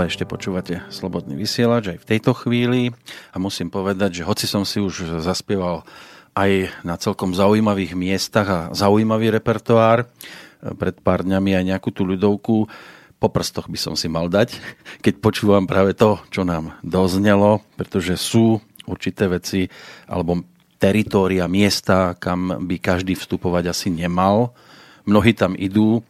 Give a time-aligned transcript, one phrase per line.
[0.00, 2.88] Stále ešte počúvate Slobodný vysielač aj v tejto chvíli
[3.28, 5.84] a musím povedať, že hoci som si už zaspieval
[6.32, 10.08] aj na celkom zaujímavých miestach a zaujímavý repertoár,
[10.80, 12.64] pred pár dňami aj nejakú tú ľudovku,
[13.20, 14.56] po prstoch by som si mal dať,
[15.04, 18.56] keď počúvam práve to, čo nám doznelo, pretože sú
[18.88, 19.68] určité veci
[20.08, 20.48] alebo
[20.80, 24.56] teritória, miesta, kam by každý vstupovať asi nemal.
[25.04, 26.00] Mnohí tam idú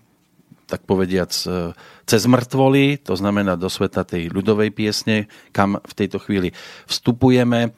[0.71, 1.75] tak povediac, e,
[2.07, 6.55] cez mŕtvoly, to znamená do sveta tej ľudovej piesne, kam v tejto chvíli
[6.87, 7.75] vstupujeme.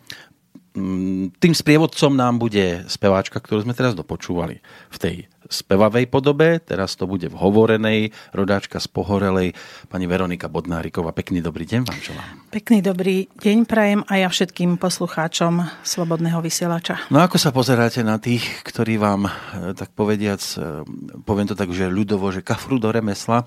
[0.73, 6.97] Mm, tým sprievodcom nám bude speváčka, ktorú sme teraz dopočúvali v tej spevavej podobe, teraz
[6.97, 9.53] to bude v hovorenej, rodáčka z Pohorelej,
[9.93, 11.13] pani Veronika Bodnáriková.
[11.13, 12.29] Pekný dobrý deň vám želám.
[12.49, 17.05] Pekný dobrý deň prajem a ja všetkým poslucháčom Slobodného vysielača.
[17.13, 19.33] No ako sa pozeráte na tých, ktorí vám, e,
[19.77, 20.89] tak povediac, e,
[21.29, 23.45] poviem to tak, že ľudovo, že kafru do remesla,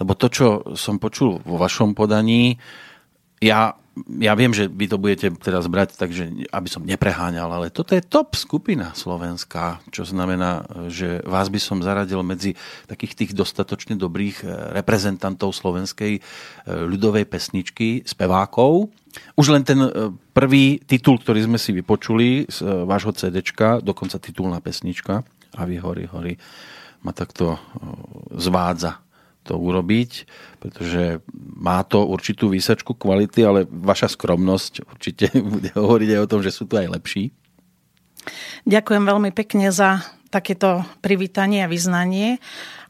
[0.00, 2.56] lebo to, čo som počul vo vašom podaní,
[3.44, 3.76] ja
[4.20, 8.04] ja viem, že vy to budete teraz brať, takže aby som nepreháňal, ale toto je
[8.04, 14.44] top skupina slovenská, čo znamená, že vás by som zaradil medzi takých tých dostatočne dobrých
[14.44, 16.22] eh, reprezentantov slovenskej eh,
[16.68, 18.92] ľudovej pesničky, spevákov.
[19.32, 24.60] Už len ten eh, prvý titul, ktorý sme si vypočuli z vášho CDčka, dokonca titulná
[24.60, 25.24] pesnička,
[25.56, 26.36] a vy hory, hory,
[27.00, 27.56] ma takto
[28.36, 29.05] zvádza
[29.46, 30.26] to urobiť,
[30.58, 31.22] pretože
[31.56, 36.50] má to určitú výsačku kvality, ale vaša skromnosť určite bude hovoriť aj o tom, že
[36.50, 37.30] sú tu aj lepší.
[38.66, 42.42] Ďakujem veľmi pekne za takéto privítanie a vyznanie,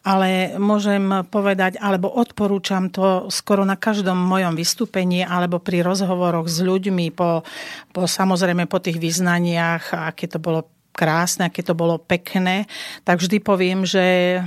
[0.06, 6.62] ale môžem povedať, alebo odporúčam to skoro na každom mojom vystúpení alebo pri rozhovoroch s
[6.62, 7.42] ľuďmi po,
[7.90, 12.64] po samozrejme po tých vyznaniach, aké to bolo krásne, aké to bolo pekné,
[13.04, 14.40] tak vždy poviem, že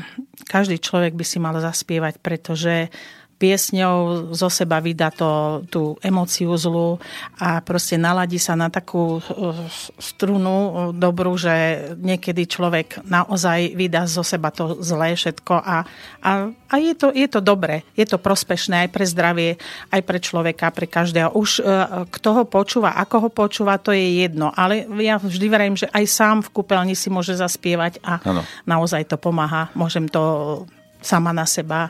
[0.49, 2.89] každý človek by si mal zaspievať, pretože
[3.39, 6.99] piesňou zo seba vydá to, tú emóciu zlu
[7.39, 9.55] a proste naladí sa na takú uh,
[9.95, 15.87] strunu uh, dobrú, že niekedy človek naozaj vydá zo seba to zlé všetko a,
[16.19, 19.55] a, a je, to, je to dobré, je to prospešné aj pre zdravie,
[19.87, 21.31] aj pre človeka, pre každého.
[21.31, 25.79] Už uh, kto ho počúva, ako ho počúva, to je jedno, ale ja vždy verím,
[25.79, 28.43] že aj sám v kúpeľni si môže zaspievať a ano.
[28.67, 29.71] naozaj to pomáha.
[29.79, 30.67] Môžem to
[30.99, 31.87] sama na seba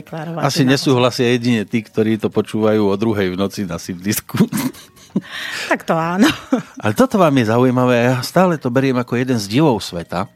[0.00, 0.42] deklarovať.
[0.42, 4.42] Asi nesúhlasia jedine tí, ktorí to počúvajú o druhej v noci na sídlisku.
[5.70, 6.26] Tak to áno.
[6.82, 10.26] Ale toto vám je zaujímavé, ja stále to beriem ako jeden z divov sveta,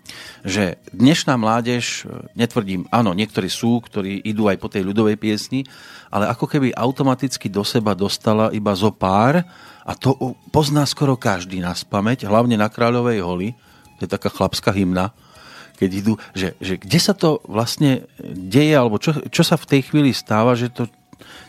[0.46, 2.06] že dnešná mládež,
[2.38, 5.66] netvrdím, áno, niektorí sú, ktorí idú aj po tej ľudovej piesni,
[6.14, 9.42] ale ako keby automaticky do seba dostala iba zo pár
[9.82, 10.14] a to
[10.54, 13.48] pozná skoro každý na spameť, hlavne na Kráľovej holi,
[13.98, 15.10] to je taká chlapská hymna,
[15.78, 19.80] keď idú, že, že kde sa to vlastne deje, alebo čo, čo sa v tej
[19.86, 20.90] chvíli stáva, že to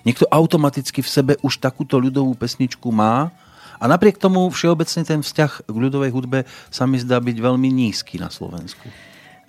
[0.06, 3.34] niekto automaticky v sebe už takúto ľudovú pesničku má
[3.80, 8.20] a napriek tomu všeobecne ten vzťah k ľudovej hudbe sa mi zdá byť veľmi nízky
[8.20, 8.86] na Slovensku.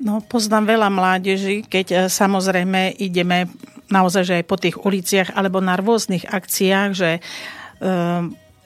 [0.01, 3.53] No, poznám veľa mládeží, keď e, samozrejme ideme
[3.93, 7.21] naozaj že aj po tých uliciach alebo na rôznych akciách, že e,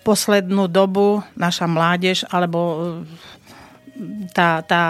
[0.07, 2.79] poslednú dobu naša mládež alebo e,
[4.35, 4.83] tá, tá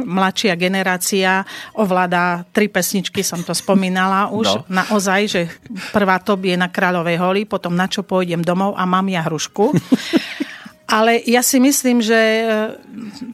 [0.00, 1.44] mladšia generácia
[1.76, 4.64] ovláda tri pesničky, som to spomínala už.
[4.66, 4.82] No.
[4.84, 5.42] Naozaj, že
[5.92, 9.76] prvá top je na Kráľovej holi, potom na čo pôjdem domov a mám ja hrušku.
[10.90, 12.42] Ale ja si myslím, že e,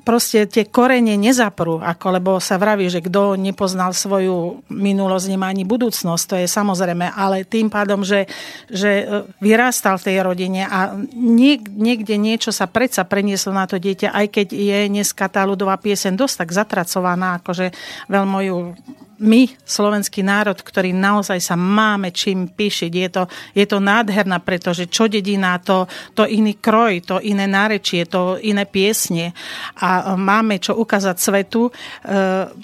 [0.04, 5.64] proste tie korene nezaprú, ako, lebo sa vraví, že kto nepoznal svoju minulosť, nemá ani
[5.64, 8.28] budúcnosť, to je samozrejme, ale tým pádom, že,
[8.68, 9.04] že e,
[9.40, 14.26] vyrástal v tej rodine a niek, niekde niečo sa predsa prenieslo na to dieťa, aj
[14.36, 17.72] keď je dneska tá ľudová piesen dosť tak zatracovaná, akože
[18.12, 18.76] veľmi ju
[19.16, 22.92] my, slovenský národ, ktorý naozaj sa máme čím píšiť.
[22.92, 23.22] Je to,
[23.56, 28.68] je to nádherná, pretože čo dedina, to, to iný kroj, to iné nárečie, to iné
[28.68, 29.32] piesne
[29.80, 31.68] a máme čo ukázať svetu.
[31.68, 31.72] E,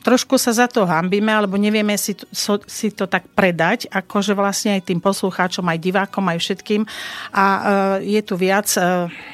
[0.04, 4.76] trošku sa za to hambíme, alebo nevieme si so, si to tak predať, akože vlastne
[4.76, 6.82] aj tým poslucháčom, aj divákom, aj všetkým.
[7.32, 7.60] A e,
[8.12, 8.68] je tu viac...
[8.76, 9.32] E,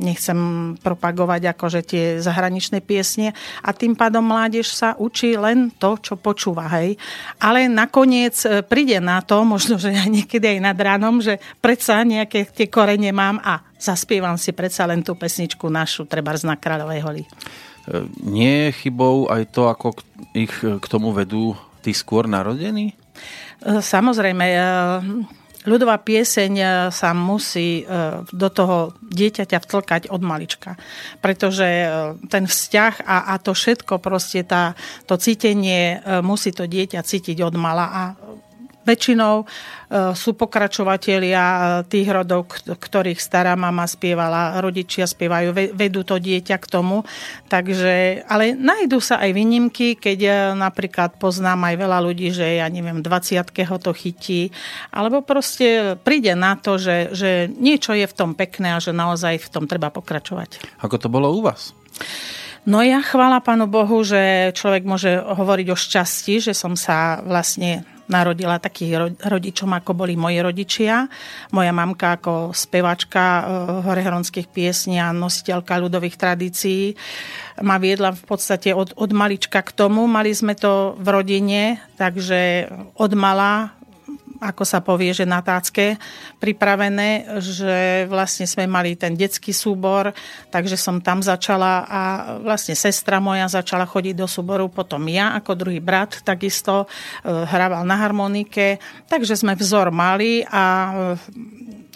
[0.00, 0.38] nechcem
[0.80, 6.68] propagovať akože tie zahraničné piesne a tým pádom mládež sa učí len to, čo počúva,
[6.80, 6.96] hej.
[7.38, 12.00] Ale nakoniec e, príde na to, možno, že aj niekedy aj nad ránom, že predsa
[12.02, 17.00] nejaké tie korene mám a zaspievam si predsa len tú pesničku našu, treba na Kráľovej
[17.04, 17.22] holi.
[17.24, 17.28] E,
[18.24, 19.94] nie je chybou aj to, ako
[20.32, 21.52] ich k tomu vedú
[21.84, 22.96] tí skôr narodení?
[23.60, 24.46] E, samozrejme,
[25.64, 27.84] ľudová pieseň e, sa musí e,
[28.28, 30.76] do toho dieťaťa vtlkať od malička.
[31.24, 31.86] Pretože e,
[32.28, 34.76] ten vzťah a, a to všetko, proste tá,
[35.08, 38.02] to cítenie musí to dieťa cítiť od mala a
[38.84, 39.44] väčšinou
[40.14, 47.06] sú pokračovatelia tých rodov, ktorých stará mama spievala, rodičia spievajú, vedú to dieťa k tomu.
[47.46, 53.00] Takže, ale nájdú sa aj výnimky, keď napríklad poznám aj veľa ľudí, že ja neviem,
[53.00, 54.50] 20 ho to chytí,
[54.90, 59.46] alebo proste príde na to, že, že niečo je v tom pekné a že naozaj
[59.46, 60.60] v tom treba pokračovať.
[60.82, 61.70] Ako to bolo u vás?
[62.64, 67.84] No ja chvála Pánu Bohu, že človek môže hovoriť o šťastí, že som sa vlastne
[68.08, 71.08] narodila takých rodičom, ako boli moji rodičia.
[71.52, 73.44] Moja mamka ako spevačka eh,
[73.84, 76.96] horehronských piesní a nositeľka ľudových tradícií
[77.62, 80.10] ma viedla v podstate od, od malička k tomu.
[80.10, 82.66] Mali sme to v rodine, takže
[82.98, 83.70] od mala
[84.42, 85.98] ako sa povie, že na tácke
[86.42, 90.10] pripravené, že vlastne sme mali ten detský súbor,
[90.50, 92.02] takže som tam začala a
[92.42, 96.86] vlastne sestra moja začala chodiť do súboru, potom ja ako druhý brat takisto e,
[97.30, 100.94] hrával na harmonike, takže sme vzor mali a e,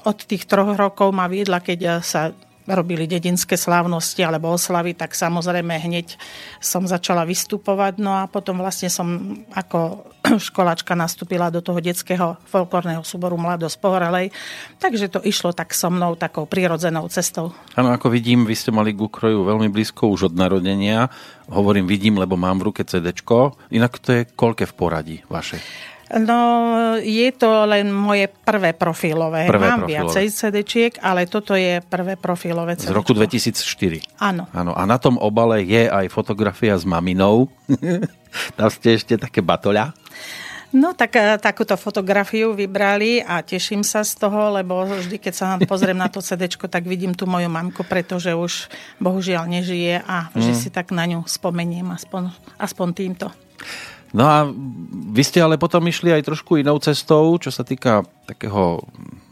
[0.07, 2.31] od tých troch rokov ma viedla, keď sa
[2.69, 6.21] robili dedinské slávnosti alebo oslavy, tak samozrejme hneď
[6.61, 7.97] som začala vystupovať.
[7.97, 10.05] No a potom vlastne som ako
[10.53, 14.31] školačka nastúpila do toho detského folklórneho súboru Mladosť Pohorelej.
[14.77, 17.57] Takže to išlo tak so mnou takou prirodzenou cestou.
[17.75, 21.09] Áno, ako vidím, vy ste mali k ukroju veľmi blízko už od narodenia.
[21.49, 23.17] Hovorím vidím, lebo mám v ruke CD.
[23.73, 25.59] Inak to je koľké v poradí vaše?
[26.17, 26.41] No,
[26.97, 29.45] je to len moje prvé profilové.
[29.45, 30.09] Prvé Mám profilové.
[30.09, 32.89] viacej CD-čiek, ale toto je prvé profilové CD.
[32.89, 34.17] Z roku 2004.
[34.25, 34.49] Áno.
[34.57, 34.73] Áno.
[34.73, 37.53] A na tom obale je aj fotografia s maminou.
[38.57, 39.93] Tam ste ešte také batoľa.
[40.69, 45.47] No tak e, takúto fotografiu vybrali a teším sa z toho, lebo vždy, keď sa
[45.65, 48.69] pozriem na to CD, tak vidím tú moju mamku, pretože už
[49.01, 50.53] bohužiaľ nežije a mm.
[50.53, 53.33] si tak na ňu spomeniem aspoň, aspoň týmto.
[54.17, 54.49] No a
[55.13, 58.81] vy ste ale potom išli aj trošku inou cestou, čo sa týka takého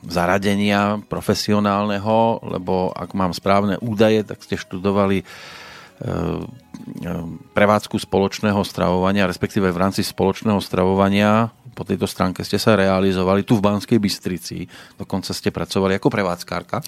[0.06, 7.12] zaradenia profesionálneho, lebo ak mám správne údaje, tak ste študovali e, e,
[7.56, 13.60] prevádzku spoločného stravovania, respektíve v rámci spoločného stravovania po tejto stránke ste sa realizovali tu
[13.60, 14.64] v Banskej Bystrici.
[14.96, 16.80] Dokonca ste pracovali ako prevádzkárka.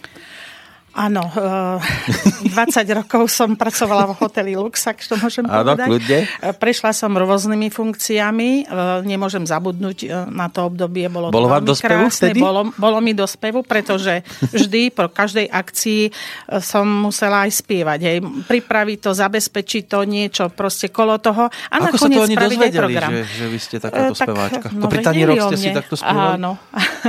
[0.99, 5.87] Áno, 20 eh, rokov som pracovala v hoteli Lux, ak to môžem Áno, povedať.
[5.87, 6.19] Kľudne.
[6.27, 11.79] Eh, prešla som rôznymi funkciami, eh, nemôžem zabudnúť na to obdobie, bolo, bolo to veľmi
[11.79, 12.35] krásne.
[12.35, 12.43] Vtedy?
[12.43, 16.11] Bolo, bolo mi do spevu, pretože vždy po každej akcii
[16.59, 17.99] som musela aj spievať.
[18.03, 18.19] Hej.
[18.51, 22.75] Pripraviť to, zabezpečiť to niečo proste kolo toho a Ako nakoniec sa to oni dozvedeli,
[22.75, 23.11] program.
[23.15, 24.67] Že, že vy ste takáto tak, speváčka?
[24.75, 26.43] No, to pri Tani ste si takto spievali?
[26.43, 26.51] Áno.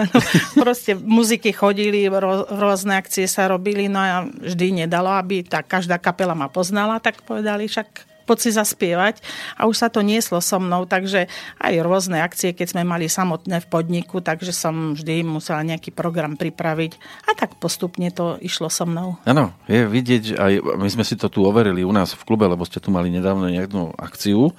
[0.63, 2.05] proste muziky chodili,
[2.53, 7.23] rôzne akcie sa robili robili, no vždy nedalo, aby tá každá kapela ma poznala, tak
[7.23, 9.15] povedali, však poď si zaspievať
[9.57, 11.25] a už sa to nieslo so mnou, takže
[11.57, 16.37] aj rôzne akcie, keď sme mali samotné v podniku, takže som vždy musela nejaký program
[16.37, 16.91] pripraviť
[17.25, 19.17] a tak postupne to išlo so mnou.
[19.25, 22.61] Áno, je vidieť, aj my sme si to tu overili u nás v klube, lebo
[22.69, 24.53] ste tu mali nedávno nejakú akciu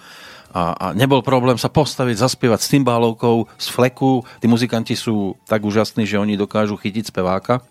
[0.51, 4.27] a, a nebol problém sa postaviť, zaspievať s cymbálovkou, z fleku.
[4.43, 7.63] Tí muzikanti sú tak úžasní, že oni dokážu chytiť speváka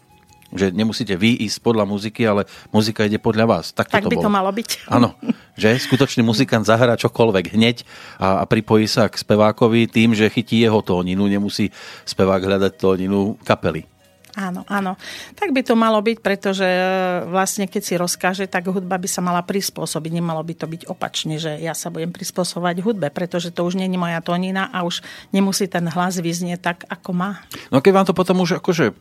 [0.54, 3.66] že nemusíte vy ísť podľa muziky, ale muzika ide podľa vás.
[3.74, 4.26] Tak, tak to by bolo.
[4.26, 4.70] to malo byť.
[4.90, 5.14] Áno,
[5.54, 7.86] že skutočný muzikant zahrá čokoľvek hneď
[8.18, 11.70] a, a pripojí sa k spevákovi tým, že chytí jeho tóninu, nemusí
[12.08, 13.99] spevák hľadať tóninu kapely.
[14.40, 14.96] Áno, áno.
[15.36, 16.84] Tak by to malo byť, pretože e,
[17.28, 20.12] vlastne keď si rozkáže, tak hudba by sa mala prispôsobiť.
[20.16, 23.92] Nemalo by to byť opačne, že ja sa budem prispôsobovať hudbe, pretože to už nie
[23.92, 25.04] je moja tónina a už
[25.36, 27.44] nemusí ten hlas vyznieť tak, ako má.
[27.68, 28.96] No keď vám to potom už akože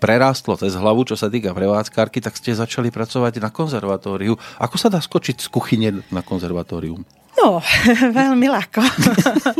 [0.00, 4.34] prerástlo cez hlavu, čo sa týka prevádzkárky, tak ste začali pracovať na konzervatóriu.
[4.58, 7.04] Ako sa dá skočiť z kuchyne na konzervatórium?
[7.40, 7.64] No,
[8.20, 8.84] veľmi ľahko.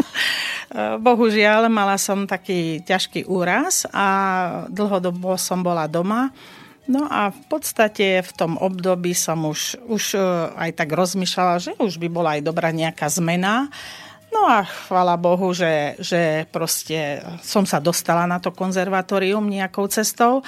[1.06, 4.06] Bohužiaľ, mala som taký ťažký úraz a
[4.70, 6.30] dlhodobo som bola doma.
[6.90, 10.20] No a v podstate v tom období som už, už e,
[10.58, 13.70] aj tak rozmýšľala, že už by bola aj dobrá nejaká zmena.
[14.30, 20.42] No a chvala Bohu, že, že proste som sa dostala na to konzervatórium nejakou cestou.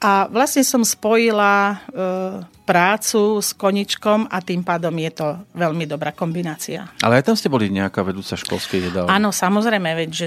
[0.00, 1.76] A vlastne som spojila e,
[2.70, 5.26] prácu s koničkom a tým pádom je to
[5.58, 6.86] veľmi dobrá kombinácia.
[7.02, 9.10] Ale aj tam ste boli nejaká vedúca školskej jedálne.
[9.10, 10.26] Áno, samozrejme, veď, že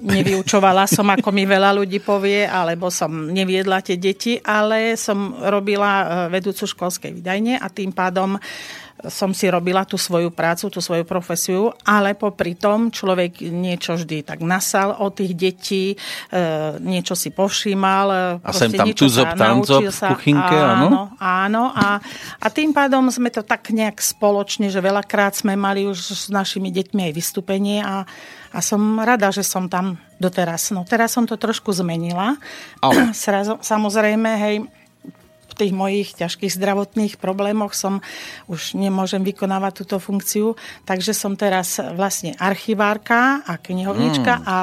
[0.00, 5.92] nevyučovala som, ako mi veľa ľudí povie, alebo som neviedla tie deti, ale som robila
[5.92, 8.40] e, vedúcu školskej vydajne a tým pádom
[9.08, 14.24] som si robila tú svoju prácu, tú svoju profesiu, ale popri tom človek niečo vždy
[14.24, 15.96] tak nasal od tých detí, e,
[16.80, 18.38] niečo si povšímal.
[18.40, 20.86] A sem tam tuzop, tancop v kuchynke, áno?
[20.86, 21.98] Áno, áno a,
[22.38, 26.70] a tým pádom sme to tak nejak spoločne, že veľakrát sme mali už s našimi
[26.70, 28.06] deťmi aj vystúpenie a,
[28.54, 30.70] a som rada, že som tam doteraz.
[30.70, 32.38] No teraz som to trošku zmenila.
[32.78, 33.10] Ale.
[33.60, 34.56] Samozrejme, hej,
[35.54, 38.02] tých mojich ťažkých zdravotných problémoch som
[38.50, 44.44] už nemôžem vykonávať túto funkciu, takže som teraz vlastne archivárka a knihovnička mm.
[44.44, 44.56] a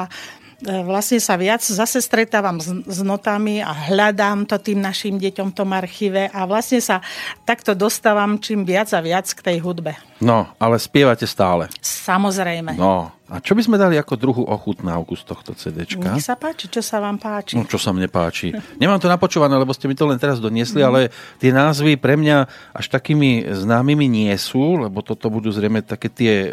[0.62, 5.56] vlastne sa viac zase stretávam s, s notami a hľadám to tým našim deťom v
[5.56, 7.02] tom archíve a vlastne sa
[7.42, 9.98] takto dostávam čím viac a viac k tej hudbe.
[10.22, 11.66] No, ale spievate stále.
[11.82, 12.78] Samozrejme.
[12.78, 16.14] No, a čo by sme dali ako druhú ochutnávku z tohto CDčka?
[16.14, 17.56] Nech sa páči, čo sa vám páči.
[17.56, 18.52] No, čo sa mne páči.
[18.76, 20.86] Nemám to napočúvané, lebo ste mi to len teraz doniesli, mm.
[20.86, 21.00] ale
[21.40, 22.44] tie názvy pre mňa
[22.76, 26.32] až takými známymi nie sú, lebo toto budú zrejme také tie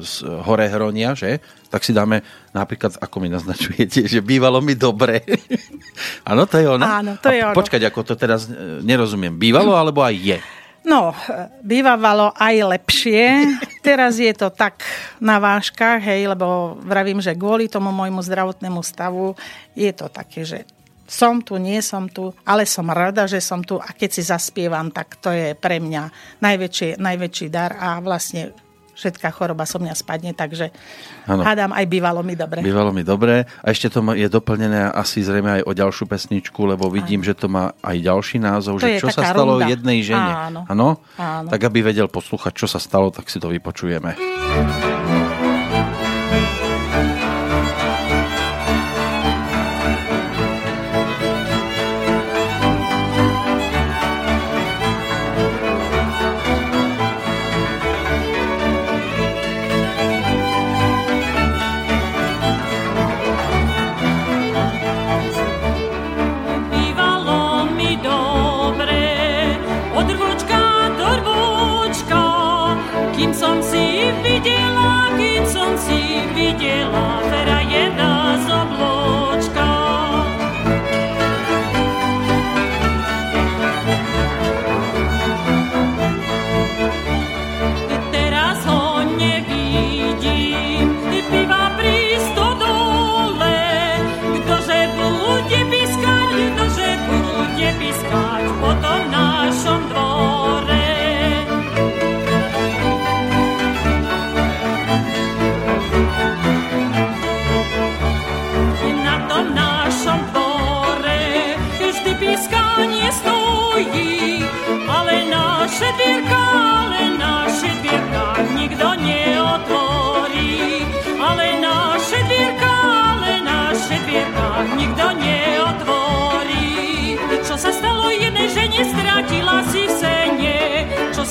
[0.00, 1.38] z hore hronia, že?
[1.68, 2.24] Tak si dáme
[2.56, 5.20] napríklad, ako mi naznačujete, že bývalo mi dobre.
[6.30, 6.84] Áno, to je ono?
[6.84, 7.56] Áno, to je ono.
[7.56, 9.36] Počkať, ako to teraz e, nerozumiem.
[9.36, 10.38] Bývalo alebo aj je?
[10.86, 11.10] No,
[11.66, 13.42] bývalo aj lepšie.
[13.86, 14.86] Teraz je to tak
[15.18, 19.34] na váškach, hej, lebo vravím, že kvôli tomu môjmu zdravotnému stavu
[19.74, 20.62] je to také, že
[21.06, 24.90] som tu, nie som tu, ale som rada, že som tu a keď si zaspievam,
[24.90, 26.10] tak to je pre mňa
[26.42, 28.54] najväčší, najväčší dar a vlastne
[28.96, 30.72] všetká choroba so mňa spadne, takže
[31.28, 31.44] ano.
[31.44, 32.64] hádam, aj bývalo mi dobre.
[32.64, 36.88] Bývalo mi dobre a ešte to je doplnené asi zrejme aj o ďalšiu pesničku, lebo
[36.88, 37.28] vidím, ano.
[37.28, 39.68] že to má aj ďalší názov, to že čo sa stalo runda.
[39.68, 40.32] jednej žene.
[40.48, 40.60] Áno.
[40.64, 40.88] Áno?
[41.20, 41.48] Áno.
[41.52, 44.16] Tak aby vedel poslúchať, čo sa stalo, tak si to vypočujeme.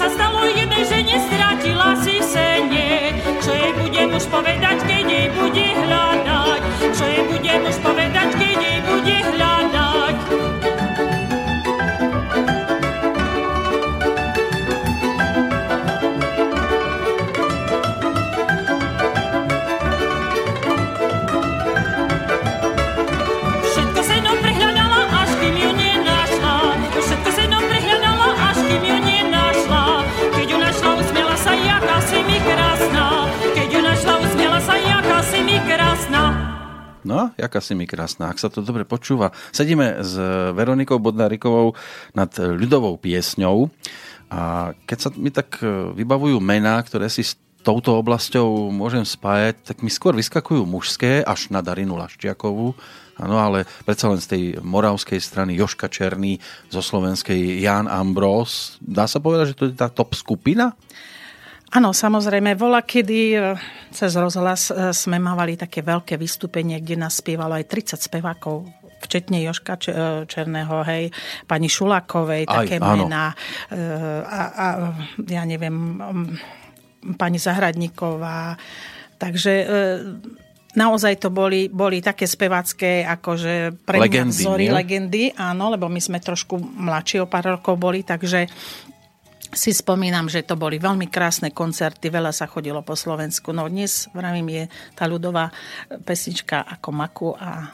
[0.05, 3.17] sa stalo jednej žene, stratila si sene.
[3.41, 6.61] Čo jej budem už povedať, keď jej bude hľadať?
[6.93, 8.64] Čo jej bude už povedať, keď
[37.39, 39.31] jaká si mi krásna, ak sa to dobre počúva.
[39.55, 40.15] Sedíme s
[40.53, 41.73] Veronikou Bodnárikovou
[42.13, 43.71] nad ľudovou piesňou
[44.29, 49.73] a keď sa mi tak e, vybavujú mená, ktoré si s touto oblasťou môžem spájať,
[49.73, 52.77] tak mi skôr vyskakujú mužské až na Darinu Laščiakovú,
[53.15, 56.35] Áno, ale predsa len z tej moravskej strany Joška Černý,
[56.67, 58.75] zo slovenskej Jan Ambrós.
[58.83, 60.75] Dá sa povedať, že to je tá top skupina?
[61.75, 63.39] Áno, samozrejme, vola, kedy e,
[63.91, 68.63] cez rozhlas e, sme mávali také veľké vystúpenie, kde nás spievalo aj 30 spevákov
[69.03, 69.91] včetne Joška e,
[70.23, 71.11] Černého, hej,
[71.43, 73.03] pani Šulakovej, Aj, také áno.
[73.03, 73.35] mená,
[74.23, 74.65] a, a
[75.27, 75.99] ja neviem,
[77.19, 78.55] pani Zahradníková.
[79.19, 79.53] Takže
[80.75, 84.75] naozaj to boli, boli také spevácké, akože pre legendy, mňa vzory, nie?
[84.75, 88.47] legendy, áno, lebo my sme trošku mladší o pár rokov boli, takže
[89.53, 93.53] si spomínam, že to boli veľmi krásne koncerty, veľa sa chodilo po Slovensku.
[93.53, 94.63] No dnes, vravím, je
[94.97, 95.53] tá ľudová
[96.07, 97.69] pesnička ako maku a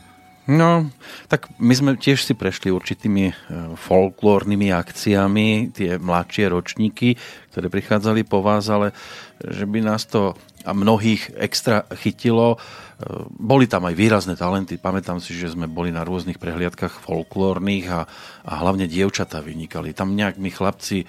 [0.50, 0.90] No,
[1.30, 3.34] tak my sme tiež si prešli určitými e,
[3.78, 7.14] folklórnymi akciami, tie mladšie ročníky,
[7.54, 8.90] ktoré prichádzali po vás, ale
[9.38, 10.34] že by nás to
[10.66, 12.58] a mnohých extra chytilo.
[12.58, 12.60] E,
[13.30, 14.82] boli tam aj výrazné talenty.
[14.82, 18.10] Pamätám si, že sme boli na rôznych prehliadkach folklórnych a,
[18.42, 19.94] a hlavne dievčatá vynikali.
[19.94, 21.08] Tam nejak my chlapci e,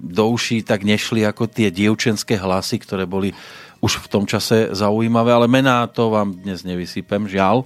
[0.00, 3.36] do uší tak nešli ako tie dievčenské hlasy, ktoré boli
[3.80, 7.64] už v tom čase zaujímavé, ale mená to vám dnes nevysypem, žiaľ.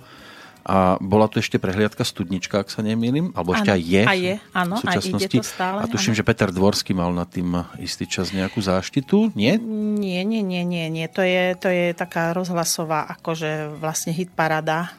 [0.64, 4.03] A bola tu ešte prehliadka Studnička, ak sa nemýlim, alebo ešte Áno, aj je.
[4.09, 6.19] aj je, áno, v aj ide to stále, a tuším, áno.
[6.25, 9.61] že Peter Dvorský mal na tým istý čas nejakú záštitu, nie?
[10.01, 11.05] Nie, nie, nie, nie, nie.
[11.12, 14.97] To je, to je taká rozhlasová, akože vlastne hit parada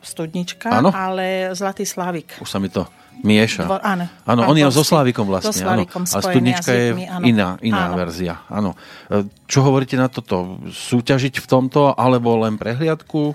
[0.00, 0.88] Studnička, Áno.
[0.88, 2.40] ale Zlatý Slávik.
[2.40, 2.88] Už sa mi to
[3.22, 3.64] mieša.
[3.66, 4.04] Dvor- áno.
[4.24, 4.82] Áno, on je so.
[4.86, 5.50] Slávikom vlastne.
[5.52, 6.14] So Slávikom áno.
[6.14, 7.24] A Studnička je áno.
[7.26, 7.98] iná, iná Áno.
[7.98, 8.42] verzia.
[8.48, 8.78] Áno.
[9.10, 10.58] E, Čo hovoríte na toto?
[10.68, 13.32] Súťažiť v tomto, alebo len prehliadku?
[13.32, 13.34] E,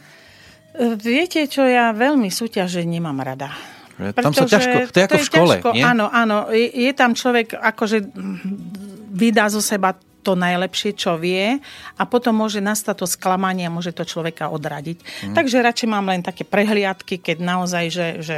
[0.97, 3.51] Viete, čo ja veľmi súťaže nemám rada.
[3.93, 5.83] Že tam sa ťažko, to je ako v škole, ťažko, nie?
[5.85, 6.49] Áno, áno.
[6.49, 8.01] Je, je tam človek, akože
[9.13, 9.93] vydá zo seba
[10.23, 11.59] to najlepšie, čo vie
[11.99, 15.29] a potom môže nastať to sklamanie a môže to človeka odradiť.
[15.29, 15.35] Mm.
[15.35, 18.37] Takže radšej mám len také prehliadky, keď naozaj, že, že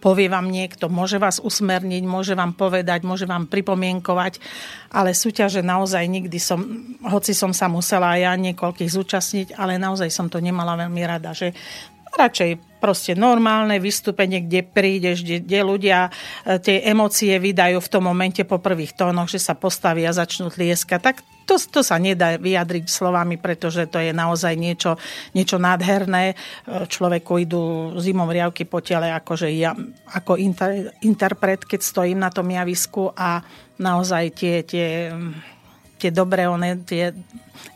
[0.00, 4.40] povie vám niekto, môže vás usmerniť, môže vám povedať, môže vám pripomienkovať,
[4.96, 6.64] ale súťaže naozaj nikdy som,
[7.04, 11.36] hoci som sa musela aj ja niekoľkých zúčastniť, ale naozaj som to nemala veľmi rada,
[11.36, 11.52] že
[12.10, 18.08] radšej proste normálne vystúpenie, kde prídeš, kde, kde ľudia e, tie emócie vydajú v tom
[18.08, 21.00] momente po prvých tónoch, že sa postavia a začnú tlieskať.
[21.00, 21.16] Tak
[21.50, 24.94] to, to sa nedá vyjadriť slovami, pretože to je naozaj niečo,
[25.34, 26.32] niečo nádherné.
[26.32, 26.34] E,
[26.86, 27.62] Človeku idú
[27.98, 29.74] zimom riavky po tele, akože ja,
[30.14, 33.42] ako inter, interpret, keď stojím na tom javisku a
[33.82, 35.10] naozaj tie, tie
[36.00, 37.12] tie dobré, one, tie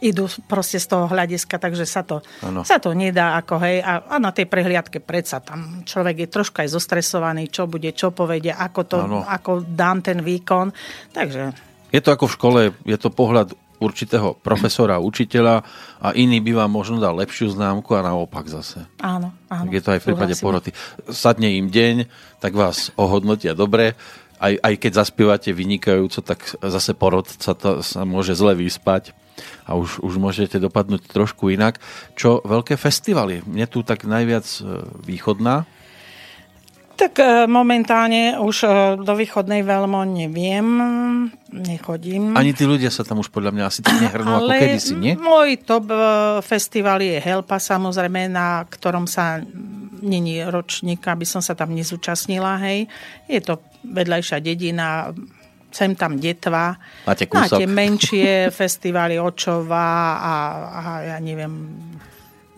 [0.01, 2.65] idú proste z toho hľadiska, takže sa to, Áno.
[2.65, 3.85] sa to nedá ako hej.
[3.85, 8.17] A, a na tej prehliadke predsa tam človek je troška aj zostresovaný, čo bude, čo
[8.17, 9.21] povedia, ako, to, Áno.
[9.29, 10.73] ako dám ten výkon.
[11.13, 11.53] Takže
[11.93, 13.53] Je to ako v škole, je to pohľad
[13.85, 15.61] určitého profesora, učiteľa
[16.01, 18.89] a iný by vám možno dal lepšiu známku a naopak zase.
[19.05, 19.69] áno, áno.
[19.69, 20.47] Tak je to aj v prípade súhlasím.
[20.49, 20.71] poroty.
[21.13, 21.97] Sadne im deň,
[22.41, 23.95] tak vás ohodnotia dobre.
[24.41, 29.15] Aj, aj keď zaspievate vynikajúco, tak zase porod sa, to, sa môže zle vyspať
[29.65, 31.81] a už, už môžete dopadnúť trošku inak.
[32.15, 33.43] Čo veľké festivaly?
[33.47, 35.65] Mne tu tak najviac e, východná.
[36.95, 38.69] Tak e, momentálne už e,
[39.03, 40.67] do východnej veľmo neviem,
[41.51, 42.39] nechodím.
[42.39, 45.19] Ani tí ľudia sa tam už podľa mňa asi tak nehrnú ako kedysi, nie?
[45.19, 45.99] môj top e,
[46.47, 49.43] festival je Helpa samozrejme, na ktorom sa
[50.05, 52.87] není ročník, aby som sa tam nezúčastnila, hej.
[53.27, 55.11] Je to vedľajšia dedina,
[55.75, 56.79] sem tam detva.
[57.03, 57.59] Máte kúsok.
[57.59, 59.91] Máte menšie festivaly Očova
[60.23, 60.35] a,
[60.71, 61.75] a ja neviem,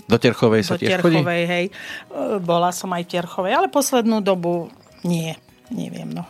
[0.07, 1.19] Do Terchovej sa do tiež chodí?
[1.19, 1.65] Terchovej, hej.
[1.67, 4.71] E, Bola som aj Terchovej, ale poslednú dobu
[5.03, 5.35] nie,
[5.71, 6.23] neviem, no.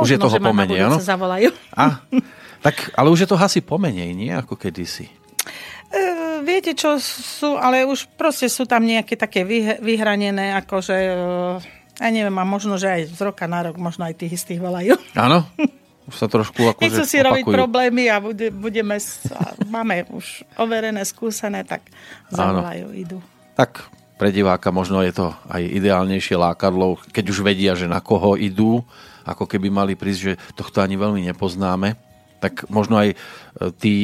[0.00, 0.96] Už je toho pomenej, áno?
[0.96, 1.52] zavolajú.
[1.76, 2.00] A,
[2.64, 5.08] tak, ale už je to asi pomenej, nie ako kedysi.
[5.08, 6.00] E,
[6.44, 11.16] viete, čo sú, ale už proste sú tam nejaké také vyh- vyhranené, akože, e,
[12.00, 14.96] ja neviem, a možno, že aj z roka na rok, možno aj tých istých volajú.
[15.16, 15.44] Áno?
[16.08, 17.56] Už sa trošku akože Nechcú si robiť opakujú.
[17.60, 18.96] problémy a bude, budeme,
[19.30, 21.84] a máme už overené, skúsené, tak
[22.32, 23.18] zavolajú, idú.
[23.52, 23.84] Tak
[24.16, 28.80] pre diváka možno je to aj ideálnejšie lákadlo, keď už vedia, že na koho idú,
[29.22, 31.94] ako keby mali prísť, že tohto ani veľmi nepoznáme.
[32.38, 33.16] Tak možno aj e,
[33.76, 33.94] tí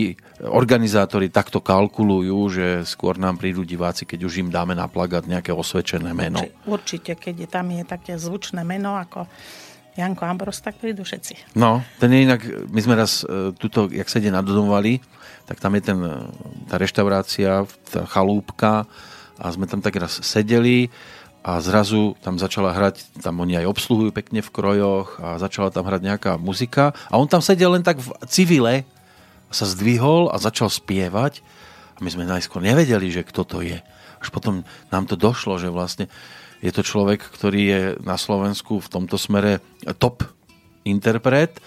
[0.43, 5.55] organizátori takto kalkulujú, že skôr nám prídu diváci, keď už im dáme na plagát nejaké
[5.55, 6.43] osvedčené meno.
[6.43, 9.31] Či- Určite, keď je, tam je také zvučné meno ako
[9.94, 11.54] Janko Ambros, tak prídu všetci.
[11.54, 14.98] No, ten je inak, my sme raz e, tuto, jak sa ide na Donovali,
[15.46, 16.14] tak tam je ten, e,
[16.66, 17.62] tá reštaurácia,
[17.94, 18.90] tá chalúbka
[19.38, 20.90] a sme tam tak raz sedeli
[21.46, 25.87] a zrazu tam začala hrať, tam oni aj obsluhujú pekne v krojoch a začala tam
[25.87, 28.83] hrať nejaká muzika a on tam sedel len tak v civile,
[29.54, 31.38] sa zdvihol a začal spievať
[31.94, 33.78] a my sme najskôr nevedeli, že kto to je.
[34.18, 36.11] Až potom nám to došlo, že vlastne
[36.64, 39.61] je to človek, ktorý je na Slovensku v tomto smere
[40.00, 40.24] top
[40.88, 41.61] interpret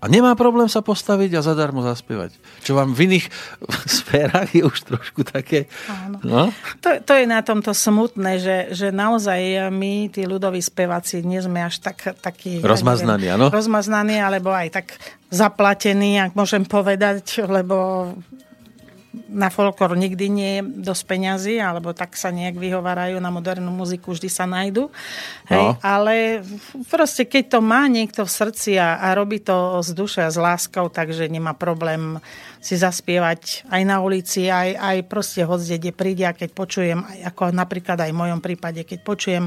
[0.00, 2.32] a nemá problém sa postaviť a zadarmo zaspievať.
[2.64, 3.26] Čo vám v iných
[4.00, 5.68] sférach je už trošku také...
[5.92, 6.16] Áno.
[6.24, 6.42] No?
[6.80, 11.68] To, to je na tomto smutné, že, že naozaj my, tí ľudoví speváci, nie sme
[11.68, 12.64] až tak, takí...
[12.64, 13.52] Rozmaznaní, áno?
[13.52, 14.96] Rozmaznaní, alebo aj tak
[15.28, 18.08] zaplatení, ak môžem povedať, lebo
[19.10, 24.14] na folklor nikdy nie je dosť peňazí, alebo tak sa nejak vyhovárajú na modernú muziku,
[24.14, 24.86] vždy sa nájdu.
[25.50, 25.74] Hej, no.
[25.82, 26.46] Ale
[26.86, 30.38] proste, keď to má niekto v srdci a, a robí to z duše a s
[30.38, 32.22] láskou, takže nemá problém
[32.62, 37.50] si zaspievať aj na ulici, aj, aj proste hoď, kde príde a keď počujem, ako
[37.50, 39.44] napríklad aj v mojom prípade, keď počujem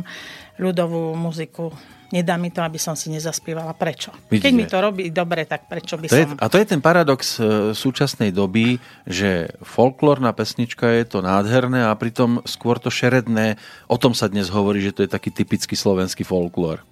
[0.60, 1.72] ľudovú muziku,
[2.14, 3.74] nedá mi to, aby som si nezaspievala.
[3.74, 4.14] Prečo?
[4.30, 4.46] Vidíte.
[4.46, 6.38] Keď mi to robí dobre, tak prečo by to som...
[6.38, 8.78] Je, a to je ten paradox e, súčasnej doby,
[9.10, 13.58] že folklórna pesnička je to nádherné a pritom skôr to šeredné,
[13.90, 16.86] o tom sa dnes hovorí, že to je taký typický slovenský folklór.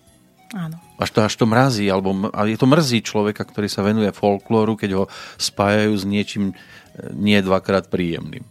[0.51, 0.81] Áno.
[0.99, 2.11] Až to, až to mrazí, alebo
[2.43, 5.03] je to mrzí človeka, ktorý sa venuje folklóru, keď ho
[5.37, 6.53] spájajú s niečím e,
[7.13, 8.41] nie dvakrát príjemným.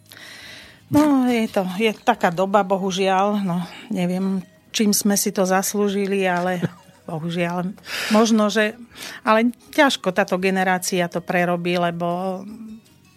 [0.91, 3.63] No, je to je taká doba, bohužiaľ, no,
[3.95, 4.43] neviem,
[4.81, 6.65] čím sme si to zaslúžili, ale
[7.05, 7.77] bohužiaľ.
[8.17, 8.81] Možno, že...
[9.21, 12.41] Ale ťažko táto generácia to prerobí, lebo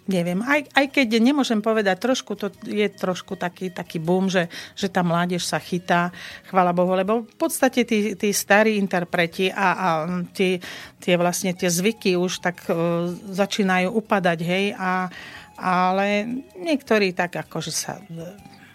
[0.04, 4.92] neviem, aj, aj keď nemôžem povedať, trošku to je trošku taký, taký boom, že, že
[4.92, 6.12] tá mládež sa chytá,
[6.52, 9.88] chvala Bohu, lebo v podstate tí, tí starí interpreti a, a
[10.36, 10.60] tie,
[11.00, 15.08] tie vlastne tie zvyky už tak uh, začínajú upadať, hej, a,
[15.56, 16.28] ale
[16.60, 17.96] niektorí tak akože sa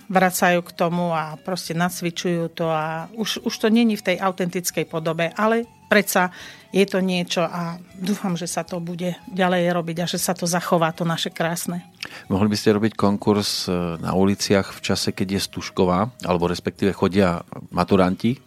[0.10, 4.90] vracajú k tomu a proste nacvičujú to a už, už to není v tej autentickej
[4.90, 6.34] podobe, ale predsa
[6.70, 10.46] je to niečo a dúfam, že sa to bude ďalej robiť a že sa to
[10.50, 11.82] zachová, to naše krásne.
[12.30, 16.94] Mohli by ste robiť konkurs e, na uliciach v čase, keď je Stužková, alebo respektíve
[16.94, 17.42] chodia
[17.74, 18.38] maturanti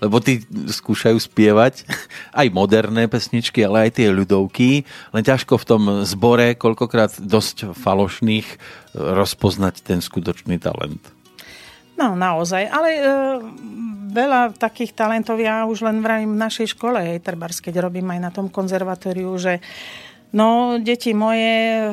[0.00, 1.84] lebo tí skúšajú spievať
[2.40, 8.48] aj moderné pesničky, ale aj tie ľudovky, len ťažko v tom zbore, koľkokrát dosť falošných,
[8.48, 8.56] e,
[8.96, 11.00] rozpoznať ten skutočný talent.
[12.00, 13.02] No, naozaj, ale e,
[14.08, 18.20] veľa takých talentov ja už len vravím v našej škole, hej, trebárs, keď robím aj
[18.24, 19.60] na tom konzervatóriu, že
[20.32, 21.92] no, deti moje,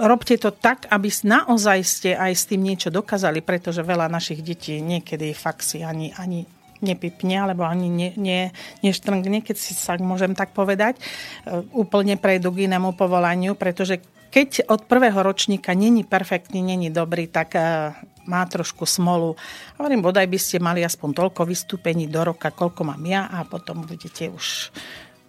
[0.00, 4.80] robte to tak, aby naozaj ste aj s tým niečo dokázali, pretože veľa našich detí
[4.80, 6.48] niekedy fakt si ani, ani
[6.82, 8.40] nepipne, alebo ani ne, ne,
[8.82, 11.02] neštrngne, keď si sa môžem tak povedať, e,
[11.72, 17.54] úplne prejdu k inému povolaniu, pretože keď od prvého ročníka není perfektný, není dobrý, tak
[17.54, 17.92] e,
[18.26, 19.34] má trošku smolu.
[19.78, 23.82] Hovorím, bodaj by ste mali aspoň toľko vystúpení do roka, koľko mám ja a potom
[23.82, 24.70] budete už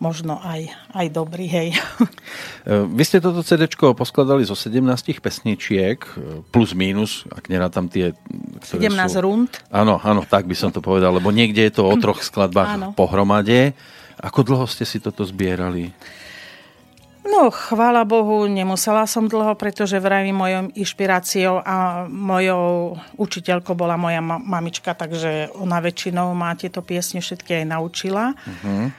[0.04, 1.70] možno aj, aj dobrý, hej.
[2.64, 4.84] E, vy ste toto CD poskladali zo 17
[5.20, 8.12] pesničiek, e, plus minus, ak tam tie...
[8.64, 9.20] 17 sú...
[9.20, 9.52] rund.
[9.68, 12.88] Áno, áno, tak by som to povedal, lebo niekde je to o troch skladbách áno.
[12.96, 13.76] pohromade.
[14.20, 15.92] Ako dlho ste si toto zbierali?
[17.24, 24.20] No, chvála Bohu, nemusela som dlho, pretože vrajím mojou inšpiráciou a mojou učiteľkou bola moja
[24.20, 28.36] mamička, takže ona väčšinou má tieto piesne všetky aj naučila.
[28.36, 28.92] Uh-huh.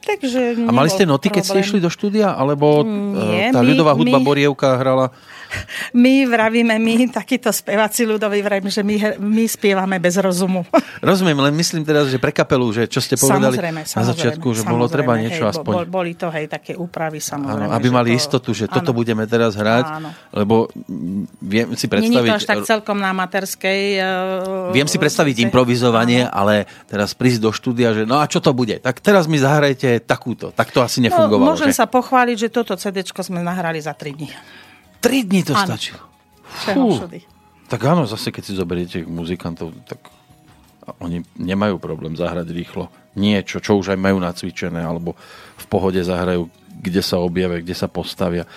[0.00, 2.32] Takže a mali ste noty, keď ste išli do štúdia?
[2.32, 5.12] Alebo Nie, tá my, ľudová hudba my, Borievka hrala?
[6.04, 10.62] My vravíme, my takíto speváci ľudoví vravíme, že my, my spievame bez rozumu.
[11.02, 14.46] Rozumiem, len myslím teraz, že pre kapelu, že čo ste povedali samozrejme, samozrejme, na začiatku,
[14.54, 15.72] že bolo treba niečo hej, aspoň...
[15.90, 17.70] Boli to hej také úpravy samozrejme.
[17.70, 20.10] Áno, aby mali to, istotu, že áno, toto budeme teraz hrať, áno.
[20.34, 20.70] lebo
[21.42, 22.14] viem si predstaviť...
[22.14, 23.80] Není to až tak celkom na materskej...
[23.98, 26.34] Uh, viem si predstaviť improvizovanie, áno.
[26.34, 26.54] ale
[26.86, 28.78] teraz prísť do štúdia, že no a čo to bude?
[28.78, 30.54] Tak teraz mi zahrajte takúto.
[30.54, 31.42] Tak to asi nefungovalo.
[31.42, 31.82] No, môžem že?
[31.82, 34.30] sa pochváliť, že toto CD sme nahrali za 3 dní.
[35.00, 35.66] 3 dní to áno.
[35.68, 36.00] stačilo?
[36.44, 37.00] Fú.
[37.70, 40.02] Tak áno, zase keď si zoberiete muzikantov, tak
[40.98, 45.14] oni nemajú problém zahrať rýchlo niečo, čo už aj majú nacvičené, alebo
[45.54, 46.50] v pohode zahrajú,
[46.82, 48.48] kde sa objavia, kde sa postavia.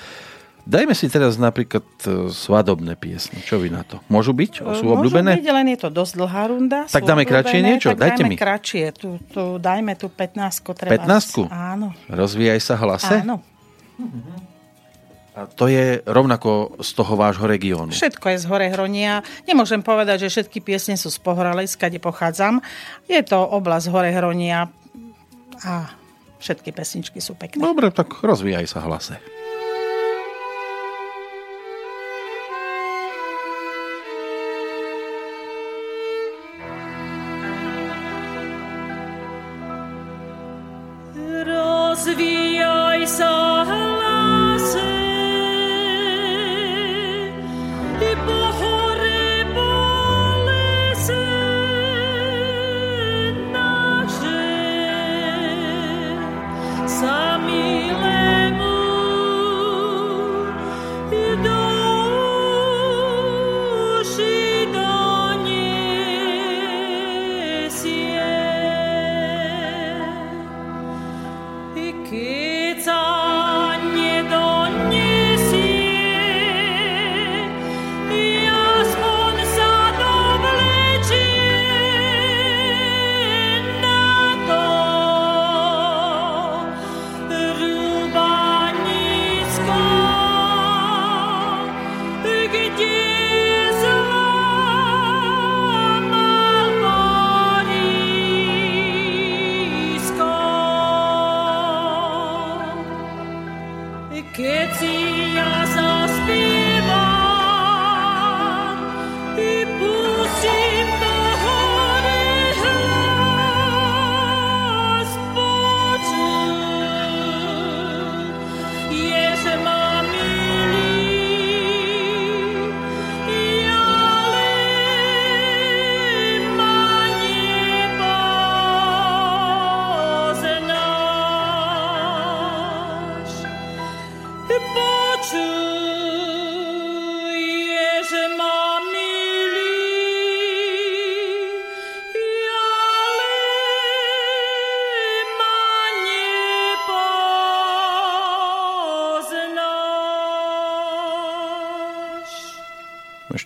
[0.63, 3.43] Dajme si teraz napríklad e, svadobné piesne.
[3.43, 3.99] Čo vy na to?
[4.07, 4.63] Môžu byť?
[4.63, 5.35] Sú Môžu obľúbené?
[5.35, 6.79] byť, len je to dosť dlhá runda.
[6.87, 7.91] Tak dáme kratšie niečo?
[7.91, 8.35] Tak Dajte dajme mi.
[8.39, 8.85] kratšie.
[8.95, 11.91] Tu, tu, dajme tu 15 15 Áno.
[12.07, 13.27] Rozvíjaj sa hlase?
[13.27, 13.43] Áno.
[15.33, 17.89] A to je rovnako z toho vášho regiónu?
[17.89, 19.25] Všetko je z hore Hronia.
[19.49, 22.61] Nemôžem povedať, že všetky piesne sú z Pohoralej, skade pochádzam.
[23.09, 24.69] Je to oblasť hore Hronia
[25.65, 25.89] a
[26.37, 27.65] všetky pesničky sú pekné.
[27.65, 29.17] Dobre, tak rozvíjaj sa hlase.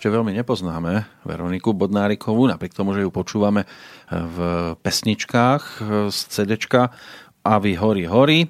[0.08, 3.68] Ešte veľmi nepoznáme Veroniku Bodnárikovú, napriek tomu, že ju počúvame
[4.08, 4.36] v
[4.80, 6.96] pesničkách z CDčka
[7.44, 8.48] Avi Hory Hory.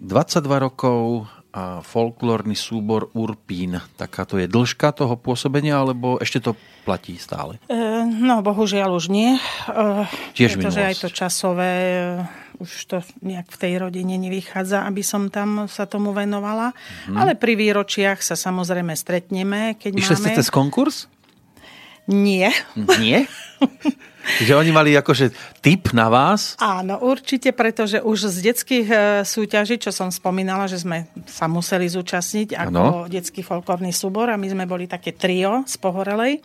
[0.00, 3.84] 22 rokov a folklórny súbor Urpín.
[4.00, 6.56] Takáto je dĺžka toho pôsobenia, alebo ešte to
[6.88, 7.60] platí stále?
[7.68, 7.76] E,
[8.08, 9.36] no, bohužiaľ už nie.
[9.36, 10.88] E, Tiež pretože minulosť.
[10.88, 11.72] aj to časové
[12.62, 12.96] už to
[13.26, 16.70] nejak v tej rodine nevychádza, aby som tam sa tomu venovala.
[17.10, 17.18] Hmm.
[17.18, 19.74] Ale pri výročiach sa samozrejme stretneme.
[19.76, 20.22] Keď Išli máme...
[20.22, 21.10] ste cez konkurs?
[22.06, 22.54] Nie.
[23.02, 23.26] Nie?
[24.22, 26.54] Že oni mali akože tip na vás?
[26.62, 28.96] Áno, určite, pretože už z detských e,
[29.26, 33.10] súťaží, čo som spomínala, že sme sa museli zúčastniť ako ano.
[33.10, 36.38] detský folklórny súbor a my sme boli také trio z Pohorelej,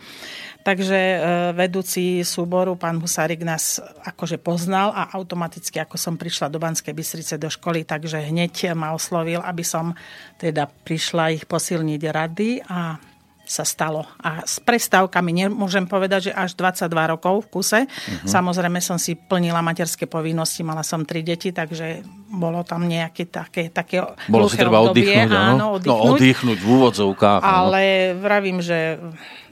[0.67, 1.17] Takže e,
[1.56, 7.39] vedúci súboru, pán Husárik, nás akože poznal a automaticky, ako som prišla do Banskej Bystrice
[7.39, 9.95] do školy, takže hneď ma oslovil, aby som
[10.36, 12.99] teda prišla ich posilniť rady a
[13.47, 14.03] sa stalo.
[14.19, 17.79] A s prestávkami nemôžem povedať, že až 22 rokov v kuse.
[17.88, 18.27] Uh-huh.
[18.27, 23.71] Samozrejme som si plnila materské povinnosti, mala som tri deti, takže bolo tam nejaké také,
[23.71, 25.79] také Bolo si treba obdobie, oddychnúť, áno?
[25.79, 26.03] oddychnúť.
[26.03, 27.41] No, oddychnúť v úvodzovkách.
[27.41, 27.81] Ale
[28.12, 28.19] áno.
[28.19, 28.99] vravím, že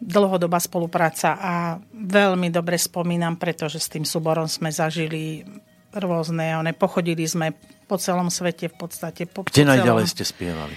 [0.03, 1.53] dlhodobá spolupráca a
[1.95, 5.47] veľmi dobre spomínam, pretože s tým súborom sme zažili
[5.95, 7.55] rôzne, one, pochodili sme
[7.87, 9.23] po celom svete v podstate.
[9.23, 10.75] Po, Kde po najďalej ste spievali?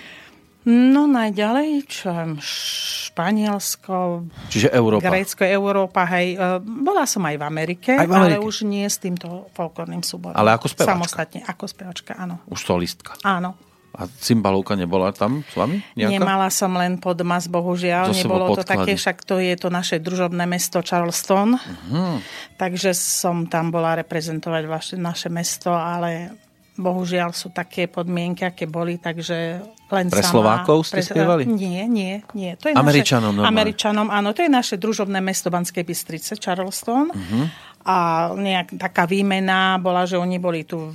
[0.66, 2.10] No najďalej, čo
[2.42, 5.06] Španielsko, Čiže Európa.
[5.06, 6.34] Grécko, Európa, hej.
[6.34, 8.42] E, bola som aj v Amerike, aj v Amerike.
[8.42, 10.34] ale už nie s týmto folklórnym súborom.
[10.34, 10.92] Ale ako spevačka?
[10.92, 12.42] Samostatne, ako spevačka, áno.
[12.50, 13.14] Už solistka.
[13.22, 13.54] Áno.
[13.98, 15.80] A cymbalovka nebola tam s vami?
[15.96, 16.12] Nejaká?
[16.12, 18.12] Nemala som len podmas, bohužiaľ.
[18.12, 21.58] To Nebolo to také, však to je to naše družobné mesto Charleston.
[21.58, 22.22] Uh-huh.
[22.60, 26.30] Takže som tam bola reprezentovať vaše, naše mesto, ale
[26.78, 31.42] bohužiaľ sú také podmienky, aké boli, takže len Pre sama, Slovákov ste pre, spievali?
[31.48, 32.54] Nie, nie, nie.
[32.60, 34.30] To je Američanom naše, Američanom, áno.
[34.36, 37.10] To je naše družobné mesto Banskej Bystrice, Charleston.
[37.10, 37.44] Uh-huh.
[37.88, 40.92] A nejak taká výmena bola, že oni boli tu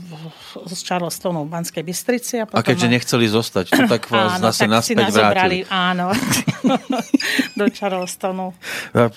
[0.69, 2.37] z Charlestonu v Banskej Bystrici.
[2.37, 2.61] A, potom...
[2.61, 5.57] a keďže nechceli zostať, to tak vás áno, zase tak naspäť vrátili.
[5.73, 6.13] Áno,
[7.57, 8.53] do Charlestonu.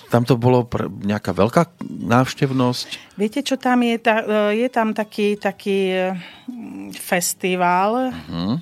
[0.09, 3.13] Tam to bolo pr- nejaká veľká návštevnosť?
[3.13, 3.95] Viete, čo tam je?
[4.01, 6.09] Ta, je tam taký, taký
[6.97, 8.57] festival, uh-huh.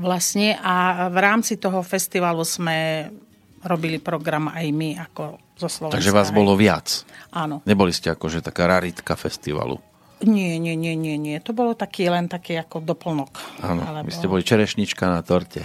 [0.00, 3.12] vlastne a v rámci toho festivalu sme
[3.60, 5.96] robili program aj my ako zo Slovenska.
[5.96, 7.08] Takže vás bolo viac?
[7.32, 7.64] Áno.
[7.64, 9.80] Neboli ste akože taká raritka festivalu?
[10.24, 11.36] Nie, nie, nie, nie, nie.
[11.44, 13.60] To bolo taký len taký ako doplnok.
[13.60, 14.08] Áno, alebo...
[14.08, 15.60] vy ste boli čerešnička na torte.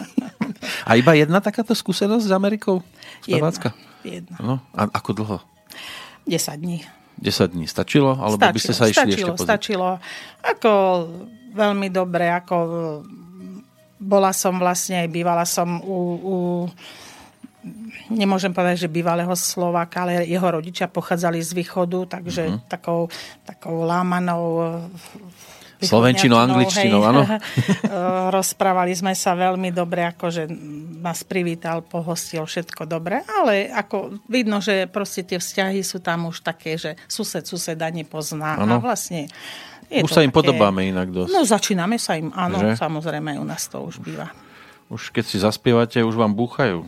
[0.88, 2.82] a iba jedna takáto skúsenosť s Amerikou?
[3.26, 3.54] Jedna.
[4.02, 4.36] jedna.
[4.42, 5.38] No, a ako dlho?
[6.26, 6.82] 10 dní.
[7.22, 8.18] 10 dní stačilo?
[8.18, 9.46] Alebo stačilo, by ste sa išli stačilo, ešte pozrieť?
[9.46, 9.88] Stačilo.
[10.42, 10.72] Ako
[11.54, 12.56] veľmi dobre, ako
[14.00, 16.36] bola som vlastne bývala som u, u
[18.08, 22.66] nemôžem povedať, že bývalého Slováka, ale jeho rodičia pochádzali z východu, takže uh-huh.
[22.68, 23.12] takou,
[23.44, 24.80] takou lámanou
[25.80, 27.24] Slovenčinou, angličtinou, áno.
[28.36, 30.44] Rozprávali sme sa veľmi dobre, akože
[31.00, 36.44] nás privítal, pohostil, všetko dobre, ale ako vidno, že proste tie vzťahy sú tam už
[36.44, 38.76] také, že sused suseda nepozná ano.
[38.76, 39.32] a vlastne
[39.90, 40.38] je už sa im také...
[40.44, 41.32] podobáme inak dosť.
[41.32, 42.78] No začíname sa im, áno, že?
[42.78, 44.30] samozrejme u nás to už býva.
[44.92, 46.86] Už keď si zaspievate, už vám búchajú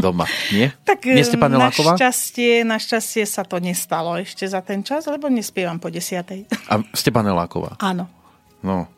[0.00, 0.70] doma, nie?
[0.88, 1.94] tak nie ste paneláková?
[1.94, 6.48] Našťastie, našťastie sa to nestalo ešte za ten čas, lebo nespievam po desiatej.
[6.72, 7.76] A ste paneláková?
[7.82, 8.08] Áno.
[8.64, 8.88] No,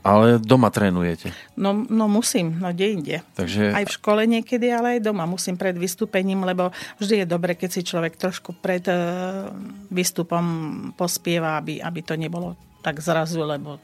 [0.00, 1.28] ale doma trénujete?
[1.60, 3.16] No, no musím, no kde inde.
[3.36, 3.76] Takže...
[3.76, 7.68] Aj v škole niekedy, ale aj doma musím pred vystúpením, lebo vždy je dobre, keď
[7.68, 9.52] si človek trošku pred uh,
[9.92, 10.44] výstupom
[10.96, 13.76] pospieva, aby, aby to nebolo tak zrazu, lebo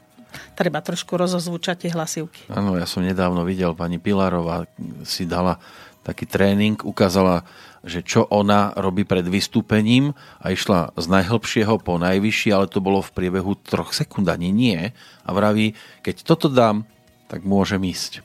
[0.55, 2.49] treba trošku rozozvučať tie hlasivky.
[2.51, 4.65] Áno, ja som nedávno videl, pani Pilarová
[5.05, 5.61] si dala
[6.07, 7.43] taký tréning, ukázala,
[7.83, 13.03] že čo ona robí pred vystúpením a išla z najhlbšieho po najvyšší, ale to bolo
[13.03, 14.95] v priebehu troch sekúnd, ani nie.
[15.27, 16.87] A vraví, keď toto dám,
[17.27, 18.23] tak môžem ísť.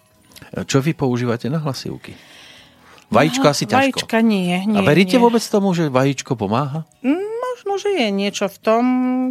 [0.67, 2.15] Čo vy používate na hlasivky?
[3.13, 4.09] Vajíčko asi ťažko.
[4.09, 4.79] Vajíčka nie, nie.
[4.79, 5.23] A veríte nie.
[5.23, 6.89] vôbec tomu, že vajíčko pomáha?
[7.05, 7.32] Mm,
[7.69, 8.85] možno, že je niečo v tom,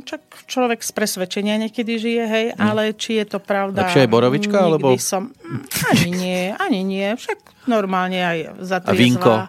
[0.04, 2.60] čak človek z presvedčenia niekedy žije, hej, mm.
[2.62, 3.88] ale či je to pravda...
[3.88, 4.88] Lepšie aj borovička, nikdy alebo...
[5.00, 5.32] som...
[5.44, 9.48] Mm, ani nie, ani nie, však normálne aj za A vínko?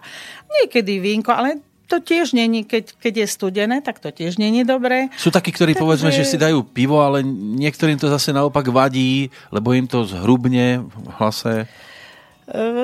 [0.61, 5.13] Niekedy vínko, ale to tiež není, keď, keď je studené, tak to tiež není dobré.
[5.19, 5.83] Sú takí, ktorí Takže...
[5.83, 10.81] povedzme, že si dajú pivo, ale niektorým to zase naopak vadí, lebo im to zhrubne
[10.81, 11.69] v hlase.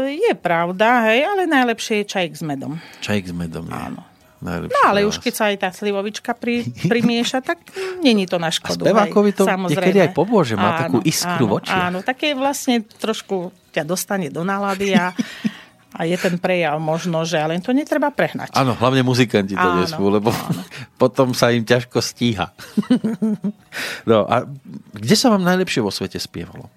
[0.08, 2.80] Je pravda, hej, ale najlepšie je čajík s medom.
[3.04, 3.76] Čajík s medom je.
[3.76, 4.09] Áno.
[4.40, 7.60] Najlepšie No ale už keď sa aj tá slivovička pri, primieša, tak
[8.00, 8.88] není to na A škodu.
[8.88, 9.84] spevákovi hej, to samozrejme.
[9.84, 11.84] niekedy aj pomôže, má takú iskru áno, v očiach.
[11.92, 15.12] Áno, také vlastne trošku ťa dostane do nálady a,
[15.92, 18.56] a je ten prejav možno, že ale to netreba prehnať.
[18.56, 20.32] Áno, hlavne muzikanti to Áno, nesmú, lebo
[21.02, 22.56] potom sa im ťažko stíha.
[24.10, 24.48] no a
[24.96, 26.72] kde sa vám najlepšie vo svete spievalo?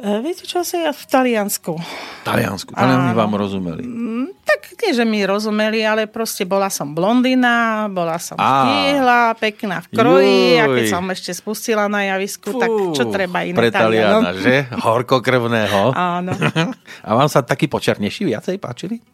[0.00, 1.76] E, Viete čo, asi ja v Taliansku.
[1.76, 2.72] V Taliansku.
[2.72, 3.84] Taliani vám rozumeli.
[3.84, 8.64] Mm, Tak nie, že mi rozumeli, ale proste bola som blondina, bola som Á.
[8.64, 10.90] štíhla, pekná v kroji a keď Juj.
[10.90, 14.24] som ešte spustila na javisku, tak čo treba iné Pre Talianom?
[14.24, 14.54] Taliana, že?
[14.72, 15.92] Horkokrvného.
[15.92, 16.32] Áno.
[17.06, 19.04] A vám sa takí počernejší viacej páčili?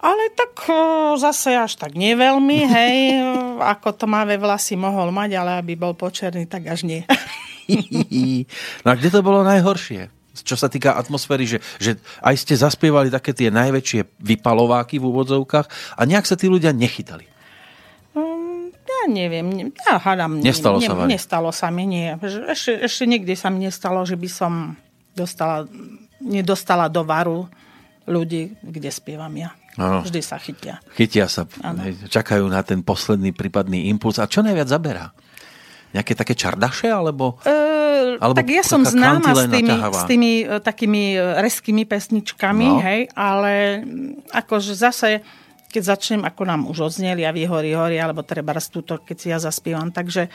[0.00, 0.56] Ale tak
[1.14, 2.96] zase až tak neveľmi, hej,
[3.78, 7.06] ako to máve vlasy mohol mať, ale aby bol počerný, tak až nie.
[8.84, 10.10] No a kde to bolo najhoršie?
[10.40, 15.98] Čo sa týka atmosféry, že, že aj ste zaspievali také tie najväčšie vypalováky v úvodzovkách
[15.98, 17.26] a nejak sa tí ľudia nechytali.
[18.14, 20.38] Um, ja neviem, ne- ja hádam.
[20.38, 21.06] Nestalo ne, sa vám?
[21.10, 22.14] Nestalo sa mi, nie.
[22.46, 24.78] Ešte, ešte nikdy sa mi nestalo, že by som
[25.12, 25.66] dostala,
[26.22, 27.50] nedostala do varu
[28.06, 29.50] ľudí, kde spievam ja.
[29.78, 30.02] Áno.
[30.02, 30.82] Vždy sa chytia.
[30.98, 31.46] Chytia sa,
[31.86, 34.18] hej, čakajú na ten posledný prípadný impuls.
[34.18, 35.14] A čo najviac zaberá?
[35.90, 37.38] Nejaké také čardaše, alebo...
[37.42, 37.50] E,
[38.22, 42.78] Alebo tak ja som známa s tými, s tými e, takými e, reskými pesničkami, No.
[42.78, 45.20] hej, ale mm, akože zase,
[45.70, 49.38] keď začnem, ako nám už odzneli a hori, hori, alebo treba túto, keď si ja
[49.42, 50.30] zaspievam, takže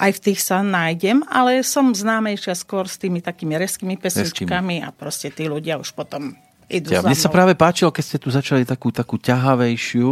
[0.00, 4.90] aj v tých sa nájdem, ale som známejšia skôr s tými takými reskými pesničkami a
[4.90, 6.34] proste tí ľudia už potom
[6.66, 7.36] idú Ja, za mne sa mnou.
[7.38, 10.10] práve páčilo, keď ste tu začali takú, takú ťahavejšiu,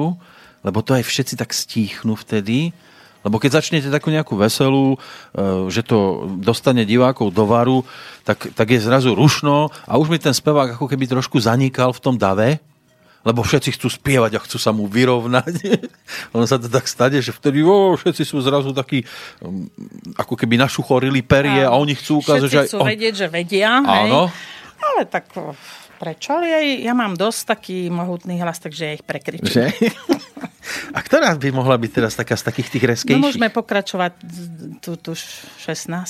[0.62, 2.70] lebo to aj všetci tak stíchnú vtedy.
[3.20, 4.98] Lebo keď začnete takú nejakú veselú, e,
[5.68, 7.84] že to dostane divákov do varu,
[8.24, 12.00] tak, tak je zrazu rušno a už mi ten spevák ako keby trošku zanikal v
[12.00, 12.64] tom dave,
[13.20, 15.54] lebo všetci chcú spievať a chcú sa mu vyrovnať.
[16.34, 19.04] ono sa to tak stane, že vtedy o, všetci sú zrazu takí,
[19.44, 19.68] um,
[20.16, 22.88] ako keby našuchorili perie a oni chcú ukázať, že aj chcú on...
[22.88, 23.84] vedieť, že vedia.
[23.84, 24.08] Hej.
[24.08, 24.32] Áno.
[24.80, 25.28] Ale tak
[26.00, 26.32] prečo?
[26.40, 29.44] Ja, ja mám dosť taký mohutný hlas, takže ja ich prekričím.
[29.44, 29.64] Že?
[30.90, 33.20] A ktorá by mohla byť teraz taká z takých tých No reskejších?
[33.20, 34.12] môžeme pokračovať
[34.80, 35.60] tú, tú 16.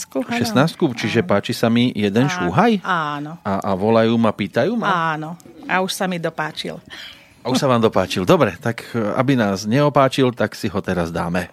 [0.06, 0.54] 16,
[0.94, 2.78] čiže páči sa mi jeden šúhaj?
[2.80, 5.14] Áno, A, a volajú ma, pýtajú ma?
[5.16, 5.34] áno.
[5.66, 6.78] A už sa mi dopáčil.
[7.40, 8.28] A už sa vám dopáčil.
[8.28, 11.48] Dobre, tak e, aby nás neopáčil, tak si ho teraz dáme.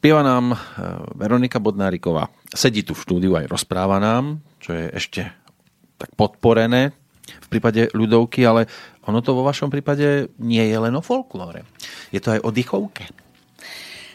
[0.00, 0.58] Spieva nám e,
[1.20, 2.32] Veronika Bodnáriková.
[2.48, 5.28] Sedí tu v štúdiu aj rozpráva nám, čo je ešte
[6.00, 6.96] tak podporené
[7.28, 8.64] v prípade ľudovky, ale
[9.04, 11.68] ono to vo vašom prípade nie je len o folklóre.
[12.08, 13.12] Je to aj o dychovke.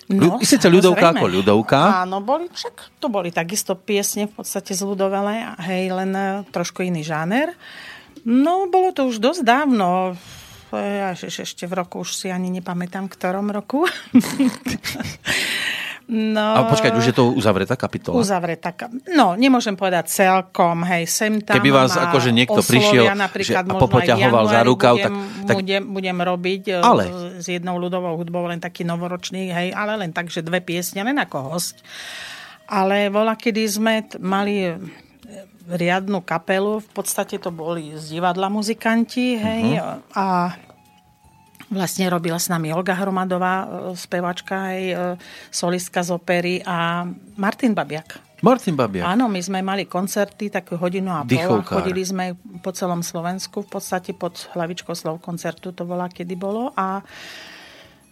[0.10, 2.02] No, Sice ľudovka ako ľudovka.
[2.02, 6.82] Áno, boli, však to boli takisto piesne v podstate z ľudovele, hej, len e, trošku
[6.82, 7.54] iný žáner.
[8.26, 10.18] No, bolo to už dosť dávno,
[10.82, 13.88] až ešte v roku, už si ani nepamätám, ktorom roku.
[16.06, 18.22] No, a počkať, už je to uzavretá kapitola?
[18.22, 18.70] Uzavretá.
[19.10, 23.10] No, nemôžem povedať celkom, hej, sem tam Keby vás akože niekto prišiel
[23.42, 25.14] že, a popoťahoval za rukav, tak,
[25.50, 25.56] tak...
[25.58, 27.04] Budem, budem robiť e, ale...
[27.42, 31.18] s jednou ľudovou hudbou len taký novoročný, hej, ale len tak, že dve piesne, len
[31.18, 31.82] ako host.
[32.70, 34.78] Ale vola, kedy sme mali e,
[35.66, 40.06] riadnu kapelu, v podstate to boli z divadla muzikanti, hej, uh-huh.
[40.14, 40.54] a
[41.66, 44.96] Vlastne robila s nami Olga Hromadová, e, spevačka, aj e,
[45.50, 47.10] solistka z opery a
[47.42, 48.22] Martin Babiak.
[48.46, 49.08] Martin Babiak.
[49.08, 51.66] Áno, my sme mali koncerty takú hodinu a pol.
[51.66, 56.70] Chodili sme po celom Slovensku, v podstate pod hlavičkou slov koncertu to bola, kedy bolo.
[56.78, 57.02] A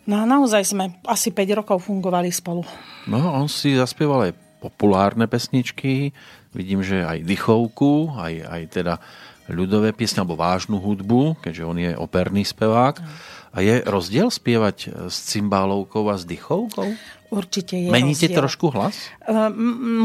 [0.10, 2.66] no, naozaj sme asi 5 rokov fungovali spolu.
[3.06, 4.34] No, on si zaspieval aj
[4.64, 6.16] populárne pesničky.
[6.56, 8.94] Vidím, že aj dychovku, aj, aj teda
[9.52, 12.96] ľudové piesne alebo vážnu hudbu, keďže on je operný spevák.
[13.54, 16.90] A je rozdiel spievať e, s cymbálovkou a s dychovkou?
[17.34, 18.40] Určite je Meníte rozdiel.
[18.46, 18.94] trošku hlas?
[19.26, 19.50] Uh,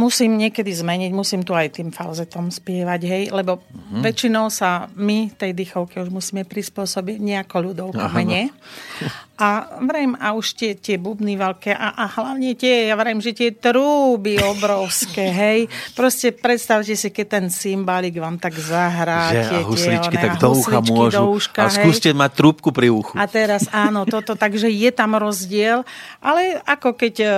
[0.00, 4.00] musím niekedy zmeniť, musím tu aj tým falzetom spievať, hej, lebo uh-huh.
[4.00, 8.48] väčšinou sa my tej dychovke už musíme prispôsobiť nejako ľudovku mene.
[9.38, 13.32] A vrajím, a už tie, tie bubny veľké a, a hlavne tie, ja vrajím, že
[13.32, 15.70] tie trúby obrovské, hej.
[15.94, 19.30] Proste predstavte si, keď ten cymbálik vám tak zahrá.
[19.30, 21.14] Že tie, a husličky tie, tak do ucha môžu.
[21.14, 22.18] Do uška, a skúste hej.
[22.18, 23.14] mať trúbku pri uchu.
[23.14, 25.86] A teraz áno, toto, takže je tam rozdiel,
[26.18, 27.30] ale ako keď e,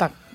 [0.00, 0.25] tak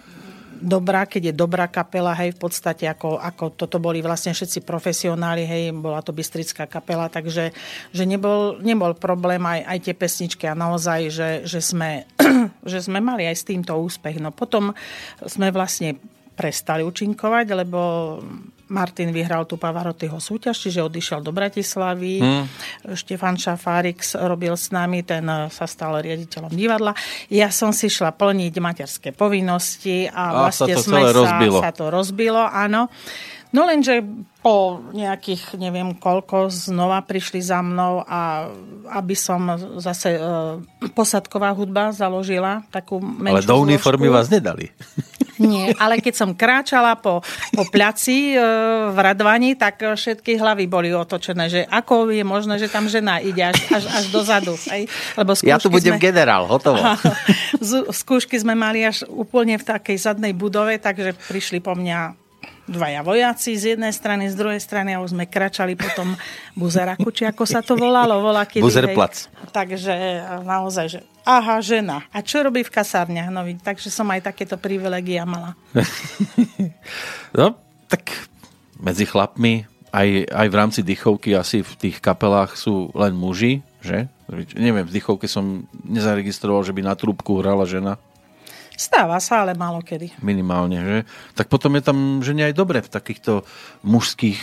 [0.61, 5.43] dobrá, keď je dobrá kapela, hej, v podstate ako, ako toto boli vlastne všetci profesionáli,
[5.43, 7.51] hej, bola to bystrická kapela, takže
[7.91, 12.05] že nebol, nebol problém aj, aj tie pesničky a naozaj, že, že, sme,
[12.71, 14.21] že sme mali aj s týmto úspech.
[14.21, 14.71] No potom
[15.25, 15.97] sme vlastne
[16.37, 17.79] prestali účinkovať, lebo
[18.71, 22.23] Martin vyhral tú Pavarotyho súťaž, čiže odišiel do Bratislavy.
[22.23, 22.45] Hmm.
[22.95, 26.95] Štefan Šafárik robil s nami, ten sa stal riaditeľom divadla.
[27.27, 31.59] Ja som si šla plniť materské povinnosti a, a vlastne sa to sme sa, rozbilo.
[31.59, 32.87] sa to rozbilo, áno.
[33.51, 33.99] No lenže
[34.39, 38.47] po nejakých, neviem koľko, znova prišli za mnou a
[38.95, 39.43] aby som
[39.75, 40.19] zase e,
[40.95, 44.71] posadková hudba založila takú menšiu Ale do uniformy vás nedali.
[45.41, 48.37] Nie, ale keď som kráčala po, po placi e,
[48.93, 53.41] v Radvani, tak všetky hlavy boli otočené, že ako je možné, že tam žena ide
[53.41, 54.53] až, až, až dozadu.
[54.69, 54.81] Aj,
[55.17, 56.77] lebo ja tu budem sme, generál, hotovo.
[57.89, 62.20] skúšky sme mali až úplne v takej zadnej budove, takže prišli po mňa
[62.69, 66.13] dvaja vojaci z jednej strany, z druhej strany a už sme kračali potom
[66.53, 68.21] buzeraku, či ako sa to volalo.
[68.21, 69.29] Volá, kedy, Buzerplac.
[69.51, 69.93] Takže
[70.45, 72.05] naozaj, že aha, žena.
[72.13, 73.29] A čo robí v kasárniach?
[73.33, 75.57] No, takže som aj takéto privilegia mala.
[77.37, 77.57] no,
[77.89, 78.09] tak
[78.81, 84.07] medzi chlapmi aj, aj v rámci dychovky asi v tých kapelách sú len muži, že?
[84.55, 87.99] Neviem, v dychovke som nezaregistroval, že by na trúbku hrala žena.
[88.81, 90.17] Stáva sa, ale málo kedy.
[90.25, 90.97] Minimálne, že?
[91.37, 93.45] Tak potom je tam žene aj dobre v takýchto
[93.85, 94.41] mužských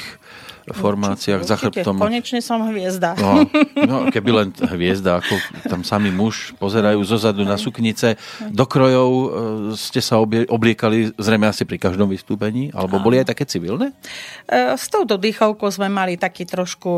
[0.70, 1.96] formáciách určite, za chrbtom.
[1.96, 3.16] Konečne som hviezda.
[3.16, 5.34] No, no, keby len hviezda, ako
[5.64, 8.20] tam sami muž pozerajú zozadu na suknice.
[8.52, 9.26] Do krojov e,
[9.74, 12.70] ste sa obliekali zrejme asi pri každom vystúpení?
[12.76, 13.96] Alebo boli aj také civilné?
[14.44, 16.92] E, s touto dýchovkou sme mali taký trošku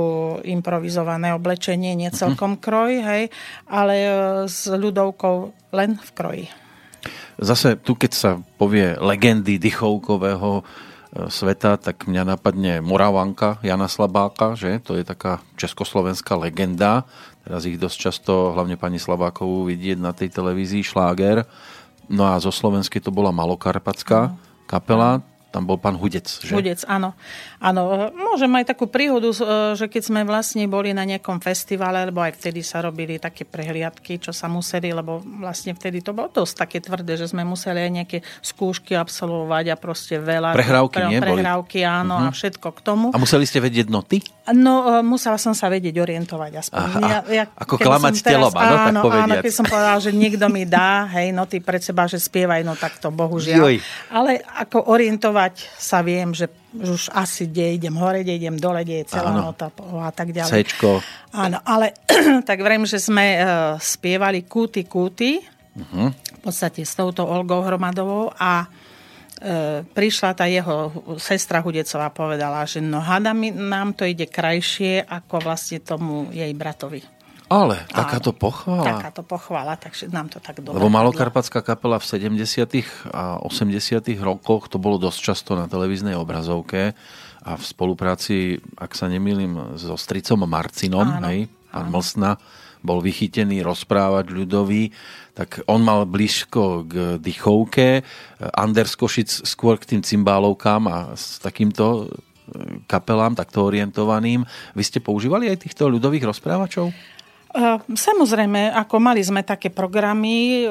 [0.44, 2.64] improvizované oblečenie, nie celkom uh-huh.
[2.64, 3.22] kroj, hej,
[3.70, 4.10] ale e,
[4.50, 6.46] s ľudovkou len v kroji.
[7.40, 8.30] Zase tu, keď sa
[8.60, 10.62] povie legendy dychovkového e,
[11.32, 14.76] sveta, tak mňa napadne Moravanka Jana Slabáka, že?
[14.84, 17.08] To je taká československá legenda.
[17.40, 21.48] Teraz ich dosť často, hlavne pani Slabákovú, vidieť na tej televízii šláger.
[22.12, 24.36] No a zo Slovensky to bola Malokarpatská
[24.68, 26.24] kapela tam bol pán Hudec.
[26.24, 26.54] Že?
[26.54, 27.18] Hudec, áno.
[27.58, 28.10] áno.
[28.14, 32.38] Môžem aj takú príhodu, e, že keď sme vlastne boli na nejakom festivale, lebo aj
[32.38, 36.78] vtedy sa robili také prehliadky, čo sa museli, lebo vlastne vtedy to bolo dosť také
[36.78, 40.54] tvrdé, že sme museli aj nejaké skúšky absolvovať a proste veľa.
[40.54, 41.18] Prehrávky, pre, nie?
[41.18, 42.26] Prehrávky, áno, uh-huh.
[42.26, 42.36] a mhm.
[42.38, 43.06] všetko k tomu.
[43.10, 44.22] A museli ste vedieť noty?
[44.54, 46.80] No, musela som sa vedieť orientovať aspoň.
[46.80, 49.26] Aha, ja, ja, ako klamať telom, áno, tak povediac.
[49.26, 52.66] Áno, keď som povedala, že niekto mi dá, hej, no ty pred seba, že spievaj,
[52.66, 53.58] no tak to bohužiaľ.
[53.66, 53.76] Joj.
[54.10, 59.02] Ale ako orientovať sa viem, že už asi kde idem hore, kde idem dole, kde
[59.02, 59.50] je celá Áno.
[59.50, 60.54] nota a tak ďalej.
[60.54, 61.02] Sečko.
[61.34, 61.98] Áno, ale
[62.48, 63.44] tak vrem, že sme uh,
[63.82, 66.08] spievali kúty, kúty, uh-huh.
[66.14, 68.70] v podstate s touto Olgou Hromadovou a
[69.96, 75.80] prišla tá jeho sestra Hudecová povedala, že no hada nám to ide krajšie ako vlastne
[75.80, 77.00] tomu jej bratovi.
[77.50, 78.86] Ale, takáto pochvala.
[78.86, 80.78] Takáto pochvala, takže nám to tak dobre.
[80.78, 82.38] Lebo Malokarpatská kapela v 70.
[83.10, 84.06] a 80.
[84.22, 86.94] rokoch, to bolo dosť často na televíznej obrazovke
[87.42, 91.98] a v spolupráci, ak sa nemýlim, so stricom Marcinom, áno, hej, pán áno.
[91.98, 92.30] Mlsna,
[92.80, 94.92] bol vychytený rozprávať ľudový,
[95.36, 98.04] tak on mal blízko k dychovke,
[98.56, 104.44] Anders Košic skôr k tým cymbálovkám a s takýmto e, kapelám, takto orientovaným.
[104.74, 106.92] Vy ste používali aj týchto ľudových rozprávačov?
[107.90, 110.70] Samozrejme, ako mali sme také programy,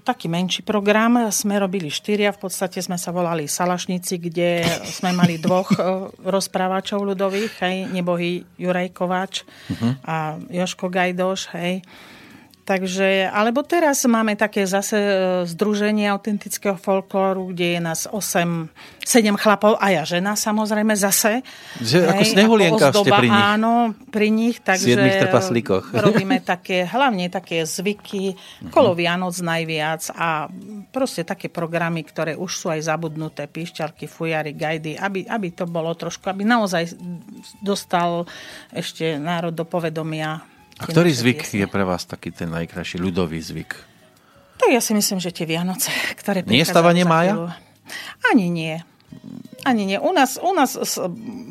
[0.00, 5.36] taký menší program, sme robili štyria, v podstate sme sa volali Salašníci, kde sme mali
[5.44, 5.76] dvoch
[6.24, 9.92] rozprávačov ľudových, hej, nebohý Juraj Kováč uh-huh.
[10.08, 10.16] a
[10.48, 11.84] Joško Gajdoš, hej.
[12.66, 15.14] Takže, alebo teraz máme také zase e,
[15.46, 18.66] združenie autentického folklóru, kde je nás 8,
[19.06, 21.46] 7 chlapov a ja žena samozrejme zase.
[21.78, 23.38] Že, ako snehulienka ste pri nich.
[23.54, 24.58] Áno, pri nich.
[24.58, 24.98] Takže
[26.10, 28.74] robíme také, hlavne také zvyky, uh-huh.
[28.74, 30.50] kolo Vianoc najviac a
[30.90, 35.94] proste také programy, ktoré už sú aj zabudnuté, píšťalky, fujary, gajdy, aby, aby to bolo
[35.94, 36.98] trošku, aby naozaj
[37.62, 38.26] dostal
[38.74, 41.64] ešte národ do povedomia a ktorý zvyk piesne.
[41.64, 43.72] je pre vás taký ten najkrajší ľudový zvyk?
[44.56, 45.88] Tak ja si myslím, že tie Vianoce,
[46.20, 47.56] ktoré Nie stavanie mája?
[48.32, 48.82] Ani nie.
[49.66, 49.98] Ani nie.
[49.98, 50.78] U nás, u nás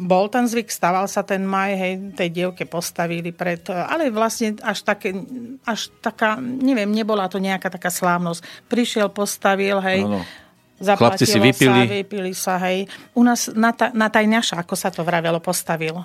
[0.07, 4.87] bol ten zvyk, staval sa ten maj, hej, tej dievke postavili pred, ale vlastne až,
[4.87, 5.11] také,
[5.67, 8.39] až taká, neviem, nebola to nejaká taká slávnosť.
[8.71, 10.23] Prišiel, postavil, hej, ano.
[10.75, 11.87] Chlapci si vypili.
[11.87, 12.87] sa, vypili sa, hej.
[13.15, 16.03] U nás na, ta, na tajňaša, ako sa to vravelo, postavilo.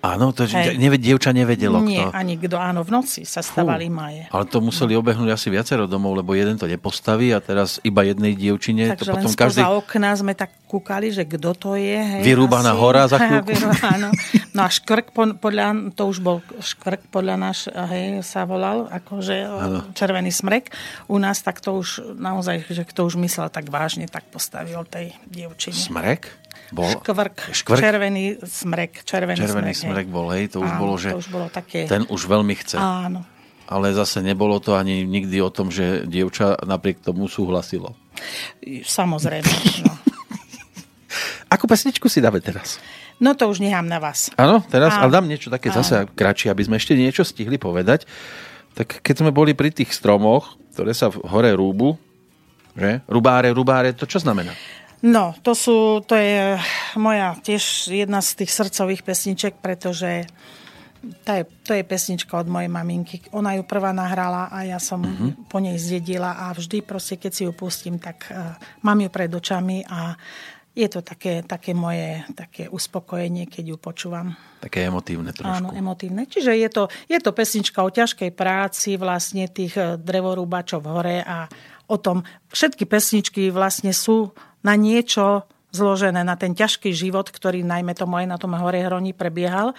[0.00, 0.48] Áno, to
[0.80, 2.16] neved, dievča nevedelo Nie, kto.
[2.16, 4.22] ani kto, áno, v noci sa stavali Fú, maje.
[4.32, 8.32] Ale to museli obehnúť asi viacero domov, lebo jeden to nepostaví a teraz iba jednej
[8.32, 8.96] dievčine.
[8.96, 9.60] Takže to potom každý...
[9.60, 12.00] okna sme tak kúkali, že kto to je.
[12.00, 12.80] Hej, Vyrúbaná asi.
[12.80, 13.52] hora za chvíľku.
[13.84, 14.08] áno.
[14.56, 19.80] No a škrk podľa, to už bol škrk podľa náš, hej, sa volal, akože áno.
[19.92, 20.72] červený smrek.
[21.12, 25.12] U nás tak to už naozaj, že kto už myslel tak vážne, tak postavil tej
[25.28, 25.76] dievčine.
[25.76, 26.40] Smrek?
[26.70, 29.02] Bol, škvrk, škvrk, červený smrek.
[29.02, 31.90] Červený, červený smrek, smrek bol, hej, to už Áno, bolo, že to už bolo také...
[31.90, 32.78] ten už veľmi chce.
[32.78, 33.26] Áno.
[33.70, 37.94] Ale zase nebolo to ani nikdy o tom, že dievča napriek tomu súhlasilo.
[38.86, 39.50] Samozrejme.
[39.86, 39.94] No.
[41.50, 42.78] Akú pesničku si dáme teraz?
[43.18, 44.30] No to už nechám na vás.
[44.38, 45.10] Áno, teraz, Áno.
[45.10, 45.82] ale dám niečo také Áno.
[45.82, 48.06] zase kratšie, aby sme ešte niečo stihli povedať.
[48.78, 51.98] Tak keď sme boli pri tých stromoch, ktoré sa v hore rúbu,
[52.78, 53.02] že?
[53.10, 54.54] Rubáre, rubáre, to čo znamená?
[55.00, 56.60] No, to, sú, to je
[57.00, 60.28] moja tiež jedna z tých srdcových pesniček, pretože
[61.24, 63.24] tá je, to je pesnička od mojej maminky.
[63.32, 65.32] Ona ju prvá nahrala a ja som uh-huh.
[65.48, 68.52] po nej zjedila a vždy proste, keď si ju pustím, tak uh,
[68.84, 70.12] mám ju pred očami a
[70.76, 74.36] je to také, také moje také uspokojenie, keď ju počúvam.
[74.62, 75.50] Také emotívne trošku.
[75.50, 76.30] Áno, emotívne.
[76.30, 81.16] Čiže je to, je to pesnička o ťažkej práci vlastne tých e, drevorúbačov v hore
[81.26, 81.50] a
[81.90, 82.22] o tom.
[82.54, 84.30] Všetky pesničky vlastne sú
[84.60, 89.14] na niečo zložené na ten ťažký život, ktorý najmä tomu aj na tom hore hroni
[89.14, 89.72] prebiehal.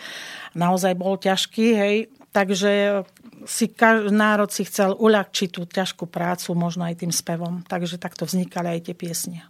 [0.55, 1.95] Naozaj bol ťažký, hej.
[2.32, 3.03] Takže
[3.43, 3.67] si
[4.07, 7.67] národ si chcel uľahčiť tú ťažkú prácu, možno aj tým spevom.
[7.67, 9.43] Takže takto vznikali aj tie piesne.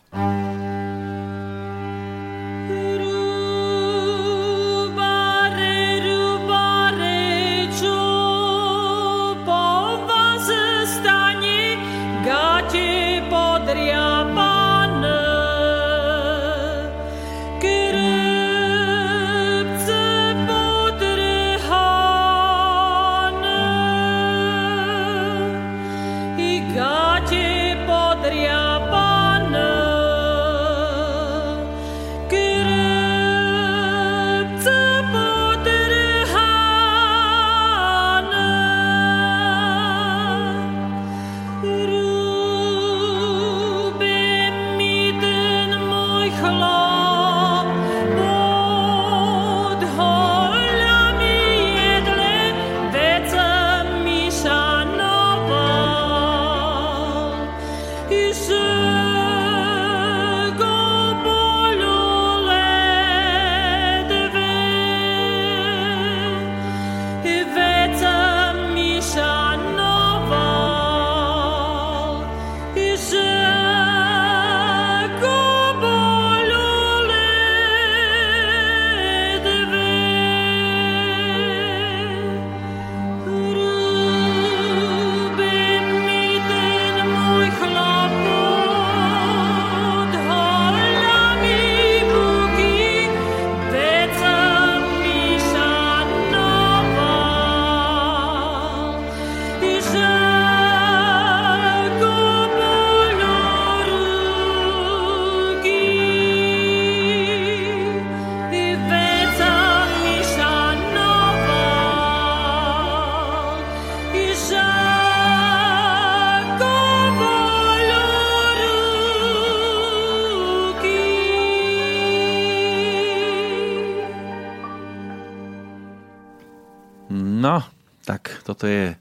[128.62, 128.93] Toto je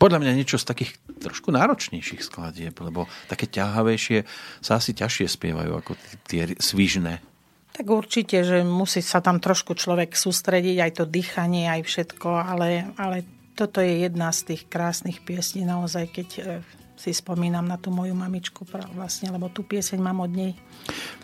[0.00, 4.24] podľa mňa niečo z takých trošku náročnejších skladieb, lebo také ťahavejšie
[4.64, 5.92] sa asi ťažšie spievajú ako
[6.24, 7.20] tie svižné.
[7.76, 12.88] Tak určite, že musí sa tam trošku človek sústrediť, aj to dýchanie, aj všetko, ale,
[12.96, 16.42] ale toto je jedna z tých krásnych piesní naozaj, keď e,
[16.96, 18.64] si spomínam na tú moju mamičku
[18.96, 20.52] vlastne, lebo tú pieseň mám od nej.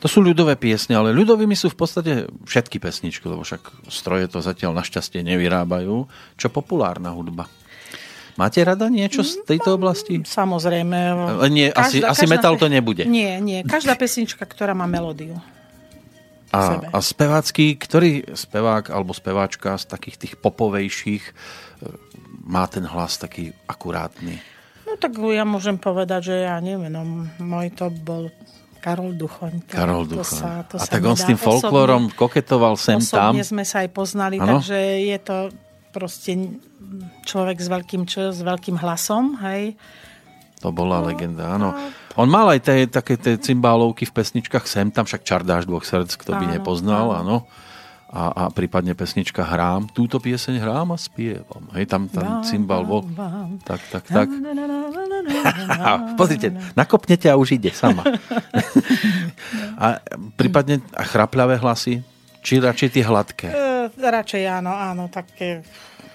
[0.05, 2.13] To sú ľudové piesne, ale ľudovými sú v podstate
[2.45, 6.07] všetky pesničky, lebo však stroje to zatiaľ našťastie nevyrábajú.
[6.35, 7.47] Čo populárna hudba?
[8.39, 10.23] Máte rada niečo z tejto oblasti?
[10.23, 10.99] Samozrejme.
[11.51, 13.03] Nie, každá, asi, asi metal to nebude.
[13.03, 13.67] Nie, nie.
[13.67, 15.43] Každá pesnička, ktorá má melódiu.
[16.55, 21.33] A, a spevácky, ktorý spevák alebo speváčka z takých tých popovejších e,
[22.49, 24.41] má ten hlas taký akurátny?
[24.89, 27.05] No tak ja môžem povedať, že ja neviem, no,
[27.37, 28.33] môj to bol
[28.81, 29.69] Karol Duchoň.
[29.69, 30.25] Karol Duchoň.
[30.25, 33.37] To sa, to a sa tak on s tým folklórom koketoval sem tam.
[33.37, 34.57] Osobne sme sa aj poznali, ano?
[34.57, 35.37] takže je to
[35.99, 36.63] proste
[37.27, 39.75] človek s veľkým čo, s veľkým hlasom, hej.
[40.63, 41.75] To bola no, legenda, áno.
[42.15, 46.15] On mal aj tie, také tie cymbálovky v pesničkách sem, tam však Čardáš dvoch srdc,
[46.15, 47.51] kto by áno, nepoznal, áno.
[48.09, 49.93] A, a prípadne pesnička Hrám.
[49.93, 51.69] Túto pieseň hrám a spievam.
[51.77, 53.05] Hej, tam ten cymbal bol.
[53.69, 54.33] Tak, tak, tak.
[56.17, 58.09] Pozrite, nakopnete a už ide sama.
[59.85, 60.01] a
[60.41, 62.01] prípadne a chrapľavé hlasy?
[62.49, 63.49] Či radšej tie hladké?
[63.53, 65.61] E, radšej áno, áno, také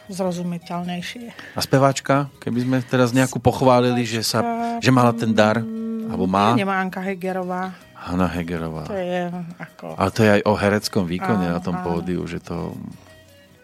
[0.10, 1.54] zrozumiteľnejšie.
[1.54, 4.42] A speváčka, keby sme teraz nejakú pochválili, že, sa,
[4.82, 5.62] že mala ten dar,
[6.10, 6.58] alebo má?
[6.58, 7.78] Nemá Anka Hegerová.
[7.94, 8.90] Hanna Hegerová.
[8.90, 9.30] To je
[9.62, 9.94] ako...
[9.94, 11.86] Ale to je aj o hereckom výkone áno, na tom áno.
[11.86, 12.74] pódiu, že to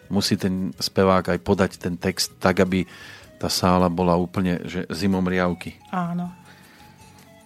[0.06, 2.86] musí ten spevák aj podať ten text tak, aby
[3.42, 5.74] tá sála bola úplne že zimom riavky.
[5.90, 6.30] Áno.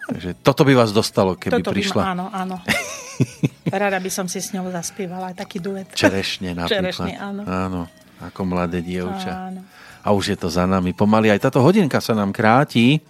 [0.04, 2.02] Takže toto by vás dostalo, keby toto prišla.
[2.02, 2.56] By ma, áno, áno.
[3.72, 5.88] Rada by som si s ňou zaspievala aj taký duet.
[5.96, 7.08] Čerešne napríklad.
[7.08, 7.42] Čerešne, áno.
[7.44, 7.82] áno
[8.24, 9.52] ako mladé dievča.
[9.52, 9.60] Áno.
[10.04, 10.92] A už je to za nami.
[10.92, 13.00] Pomaly aj táto hodinka sa nám kráti.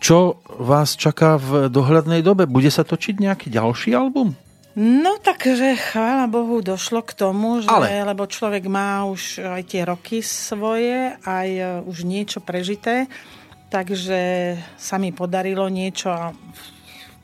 [0.00, 2.48] Čo vás čaká v dohľadnej dobe?
[2.48, 4.34] Bude sa točiť nejaký ďalší album?
[4.78, 8.06] No takže chvála Bohu došlo k tomu, že, Ale...
[8.06, 13.10] lebo človek má už aj tie roky svoje, aj e, už niečo prežité,
[13.70, 16.34] takže sa mi podarilo niečo a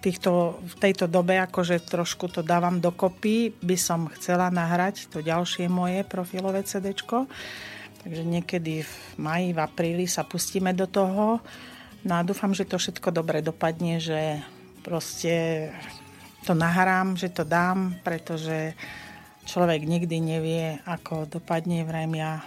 [0.01, 5.67] týchto, v tejto dobe akože trošku to dávam dokopy, by som chcela nahrať to ďalšie
[5.67, 6.95] moje profilové CD.
[8.07, 11.43] Takže niekedy v maji, v apríli sa pustíme do toho.
[12.07, 14.39] No a dúfam, že to všetko dobre dopadne, že
[14.87, 15.69] proste
[16.47, 18.79] to nahrám, že to dám, pretože
[19.51, 21.83] človek nikdy nevie, ako dopadne.
[21.83, 22.47] Vrajme ja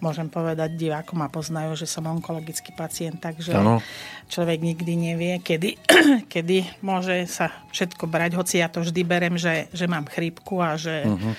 [0.00, 3.80] môžem povedať, divákom ma poznajú, že som onkologický pacient, takže ano.
[4.28, 5.80] človek nikdy nevie, kedy,
[6.32, 10.76] kedy môže sa všetko brať, hoci ja to vždy berem, že, že mám chrípku a
[10.76, 11.32] že uh-huh.
[11.32, 11.36] e,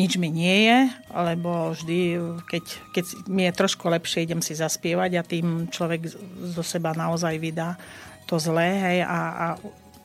[0.00, 0.78] nič mi nie je,
[1.12, 2.00] lebo vždy,
[2.48, 2.64] keď,
[2.96, 6.08] keď mi je trošku lepšie, idem si zaspievať a tým človek
[6.56, 7.76] zo seba naozaj vydá
[8.24, 9.46] to zlé hej, a, a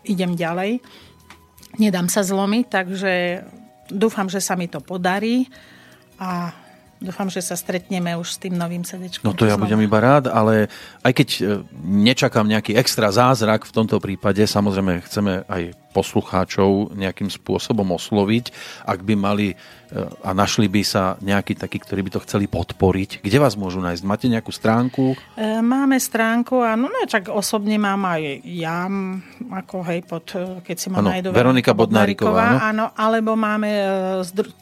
[0.04, 0.82] idem ďalej.
[1.78, 3.14] Nedám sa zlomiť, takže
[3.91, 5.46] dúfam, že sa mi to podarí
[6.18, 6.50] a
[7.06, 9.30] Dúfam, že sa stretneme už s tým novým sedečkom.
[9.30, 10.74] No to ja budem iba rád, ale
[11.06, 11.41] aj keď e,
[11.86, 18.52] nečakám nejaký extra zázrak v tomto prípade, samozrejme chceme aj poslucháčov nejakým spôsobom osloviť,
[18.84, 19.56] ak by mali e,
[20.20, 23.24] a našli by sa nejakí takí, ktorí by to chceli podporiť.
[23.24, 24.04] Kde vás môžu nájsť?
[24.04, 25.16] Máte nejakú stránku?
[25.39, 28.91] E, máme stránku, áno, no čak osobne mám aj ja,
[29.48, 32.60] ako hej, pod, e, keď si ma ano, nájdu Veronika Bodnáriková, áno.
[32.60, 33.72] áno, alebo máme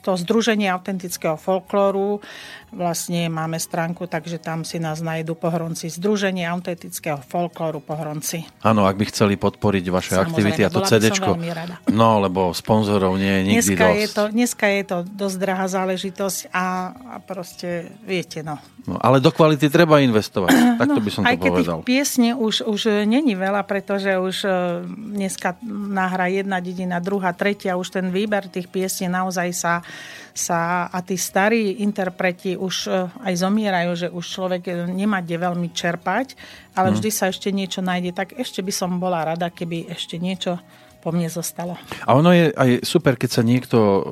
[0.05, 2.21] to Združenie autentického folklóru,
[2.73, 8.43] vlastne máme stránku, takže tam si nás nájdu pohronci Združenie autentického folklóru pohronci.
[8.65, 11.13] Áno, ak by chceli podporiť vaše Samozrejme, aktivity a to CD.
[11.93, 13.97] No, lebo sponzorov nie je nikdy dneska dosť.
[13.97, 18.57] Je to, dneska je to dosť drahá záležitosť a, a proste viete, no.
[18.89, 18.97] no.
[18.99, 20.49] Ale do kvality treba investovať,
[20.81, 21.77] takto no, by som to aj keď povedal.
[21.79, 24.49] Aj piesne už, už není veľa, pretože už e,
[25.21, 29.73] dneska nahra jedna dedina, druhá, tretia, už ten výber tých piesní naozaj sa
[30.33, 35.69] sa a tí starí interpreti už e, aj zomierajú, že už človek nemá kde veľmi
[35.71, 36.33] čerpať,
[36.73, 36.95] ale mhm.
[36.97, 40.57] vždy sa ešte niečo nájde, tak ešte by som bola rada, keby ešte niečo
[41.03, 41.75] po mne zostalo.
[42.07, 44.07] A ono je aj super, keď sa niekto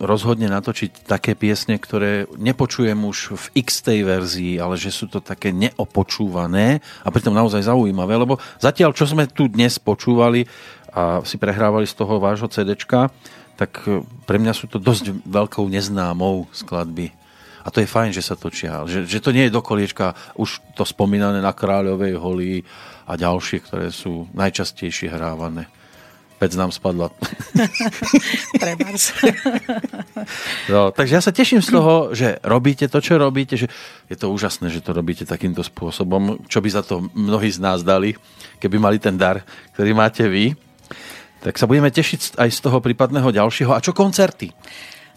[0.00, 5.20] rozhodne natočiť také piesne, ktoré nepočujem už v x tej verzii, ale že sú to
[5.20, 10.48] také neopočúvané a pritom naozaj zaujímavé, lebo zatiaľ, čo sme tu dnes počúvali
[10.90, 13.12] a si prehrávali z toho vášho CDčka,
[13.60, 17.12] tak e, pre mňa sú to dosť veľkou neznámou skladby.
[17.60, 18.88] A to je fajn, že sa točia.
[18.88, 22.64] Že, že to nie je do koliečka už to spomínané na Kráľovej holi
[23.04, 25.68] a ďalšie, ktoré sú najčastejšie hrávané.
[26.40, 27.12] pec nám spadla.
[30.72, 33.68] no, takže ja sa teším z toho, že robíte to, čo robíte, že
[34.08, 37.84] je to úžasné, že to robíte takýmto spôsobom, čo by za to mnohí z nás
[37.84, 38.16] dali,
[38.56, 39.44] keby mali ten dar,
[39.76, 40.56] ktorý máte vy.
[41.40, 43.72] Tak sa budeme tešiť aj z toho prípadného ďalšieho.
[43.72, 44.52] A čo koncerty?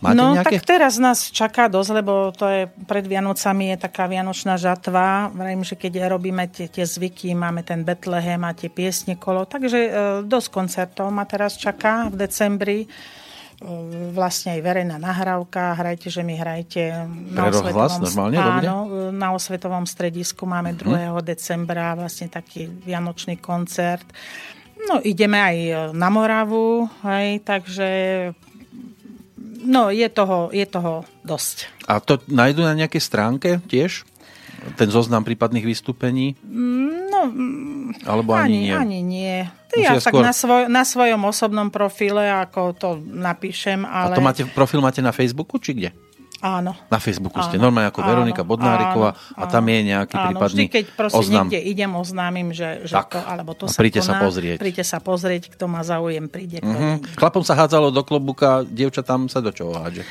[0.04, 0.60] Máte no nejaké?
[0.60, 5.32] tak teraz nás čaká dosť, lebo to je pred Vianocami je taká vianočná žatva.
[5.32, 9.80] Vrajím, že keď robíme tie, tie zvyky, máme ten Betlehem a tie piesne kolo, takže
[9.80, 9.90] e,
[10.28, 12.88] dosť koncertov ma teraz čaká v decembri e,
[14.12, 18.76] vlastne aj verejná nahrávka, hrajte, že mi hrajte na osvetovom, normálne áno,
[19.16, 20.84] na osvetovom stredisku máme 2.
[20.84, 21.24] Hmm.
[21.24, 24.04] decembra vlastne taký vianočný koncert.
[24.90, 25.58] No ideme aj
[25.96, 27.90] na Moravu, hej, takže
[29.64, 31.72] No, je toho, je toho dosť.
[31.88, 34.04] A to nájdu na nejakej stránke tiež?
[34.80, 36.40] Ten zoznam prípadných vystúpení?
[36.44, 37.28] No,
[38.08, 38.74] Alebo ani, ani nie?
[38.76, 39.38] Ani nie.
[39.76, 40.24] Ja tak skôr...
[40.24, 44.16] na, svoj, na svojom osobnom profile, ako to napíšem, ale...
[44.16, 45.90] A to máte, profil máte na Facebooku, či kde?
[46.44, 46.76] Áno.
[46.92, 50.26] Na Facebooku áno, ste normálne ako áno, Veronika Bodnáriková áno, a tam je nejaký áno,
[50.28, 51.48] prípadný vždy, keď prosím, oznam.
[51.48, 54.58] niekde idem, oznámim, že, že tak, to, alebo to sa príďte koná, sa pozrieť.
[54.60, 56.60] Príďte sa pozrieť, kto má záujem, príde.
[56.60, 57.16] Mm-hmm.
[57.16, 60.04] Chlapom sa hádzalo do klobuka, dievča tam sa do čoho hádže?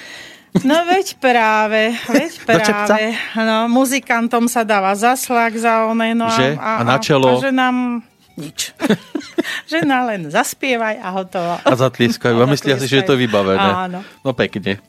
[0.64, 3.12] No veď práve, veď práve.
[3.36, 6.56] No, muzikantom sa dáva zaslak za one, no že?
[6.56, 7.36] a, a, a na čelo.
[7.36, 8.04] A, a že nám
[8.36, 8.72] nič.
[9.72, 11.52] Žena len zaspievaj a hotovo.
[11.60, 12.36] A zatlieskajú.
[12.40, 13.88] A, a myslia si, že je to vybavené.
[13.88, 14.00] Áno.
[14.24, 14.80] No pekne.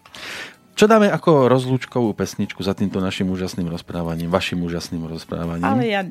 [0.74, 5.70] Čo dáme ako rozlúčkovú pesničku za týmto našim úžasným rozprávaním, vašim úžasným rozprávaním?
[5.70, 6.02] Ale ja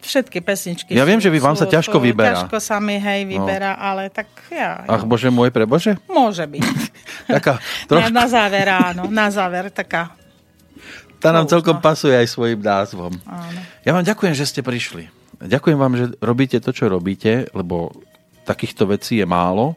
[0.00, 2.48] všetky pesničky Ja sú, viem, že vy vám sa ťažko vyberá.
[2.48, 3.84] Ťažko sa mi, hej, vyberá, no.
[3.92, 4.88] ale tak ja...
[4.88, 6.00] Ach, bože môj, pre bože?
[6.08, 6.64] Môže byť.
[7.36, 7.60] taká
[7.92, 8.08] trošku...
[8.16, 10.16] na, na záver, áno, na záver, taká...
[11.20, 13.12] Tá nám celkom pasuje aj svojim názvom.
[13.28, 13.60] Áno.
[13.84, 15.12] Ja vám ďakujem, že ste prišli.
[15.44, 17.92] Ďakujem vám, že robíte to, čo robíte, lebo
[18.48, 19.76] takýchto vecí je málo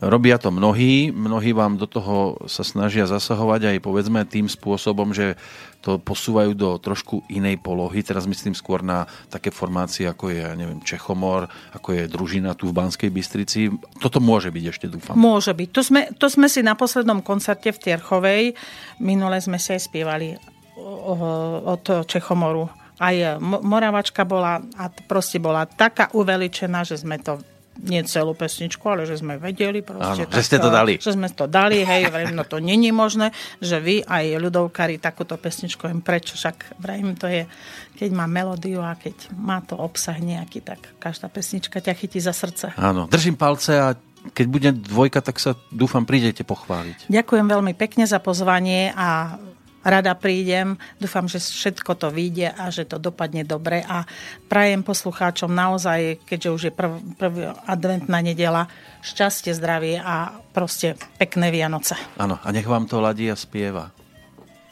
[0.00, 5.36] Robia to mnohí, mnohí vám do toho sa snažia zasahovať aj povedzme tým spôsobom, že
[5.84, 8.00] to posúvajú do trošku inej polohy.
[8.00, 12.72] Teraz myslím skôr na také formácie, ako je, ja neviem, Čechomor, ako je družina tu
[12.72, 13.68] v Banskej Bystrici.
[14.00, 15.20] Toto môže byť ešte, dúfam.
[15.20, 15.68] Môže byť.
[15.68, 18.56] To sme, to sme si na poslednom koncerte v Tierchovej,
[19.04, 20.32] minule sme si aj spievali
[20.80, 22.72] od Čechomoru.
[23.00, 27.40] Aj Moravačka bola a proste bola taká uveličená, že sme to
[27.78, 30.26] nie celú pesničku, ale že sme vedeli proste.
[30.26, 30.98] Áno, tak, že ste to dali.
[30.98, 35.38] Že sme to dali, hej, vrejme, no to není možné, že vy aj ľudovkári takúto
[35.40, 37.48] pesničku, viem prečo, však vrejme to je,
[37.96, 42.36] keď má melódiu a keď má to obsah nejaký, tak každá pesnička ťa chytí za
[42.36, 42.76] srdce.
[42.76, 43.96] Áno, držím palce a
[44.36, 47.08] keď bude dvojka, tak sa dúfam prídete pochváliť.
[47.08, 49.40] Ďakujem veľmi pekne za pozvanie a
[49.84, 50.76] rada prídem.
[51.00, 54.04] Dúfam, že všetko to vyjde a že to dopadne dobre a
[54.48, 58.68] prajem poslucháčom naozaj, keďže už je prv, prv adventná nedela,
[59.00, 61.96] šťastie, zdravie a proste pekné Vianoce.
[62.20, 63.92] Áno, a nech vám to ladí a spieva.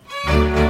[0.09, 0.68] thank you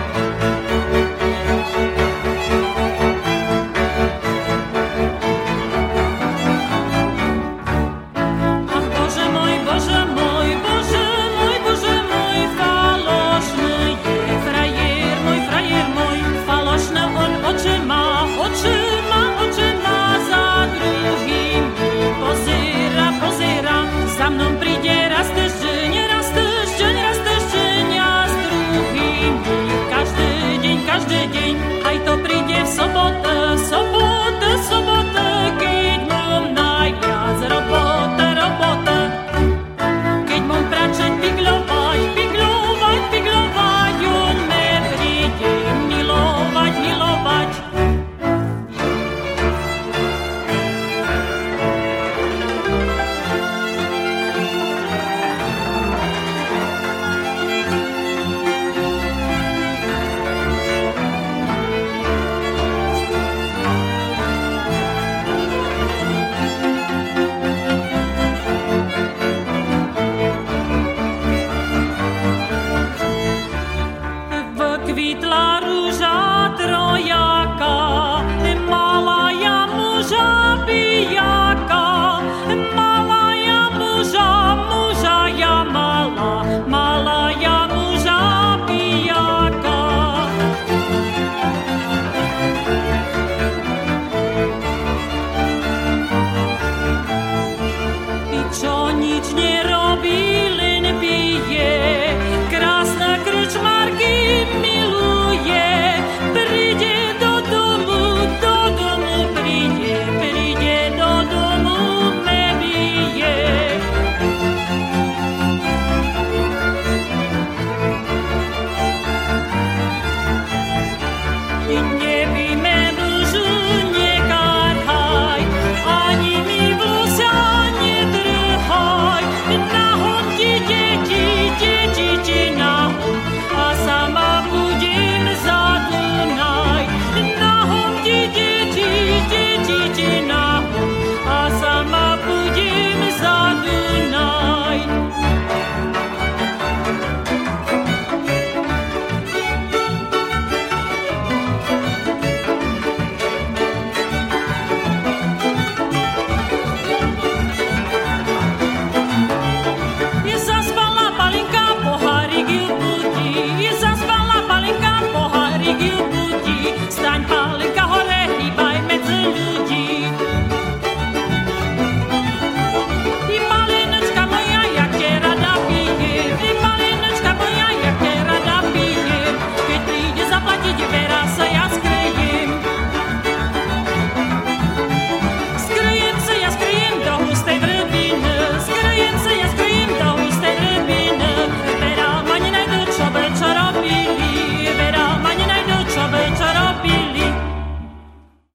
[32.68, 33.97] nic nie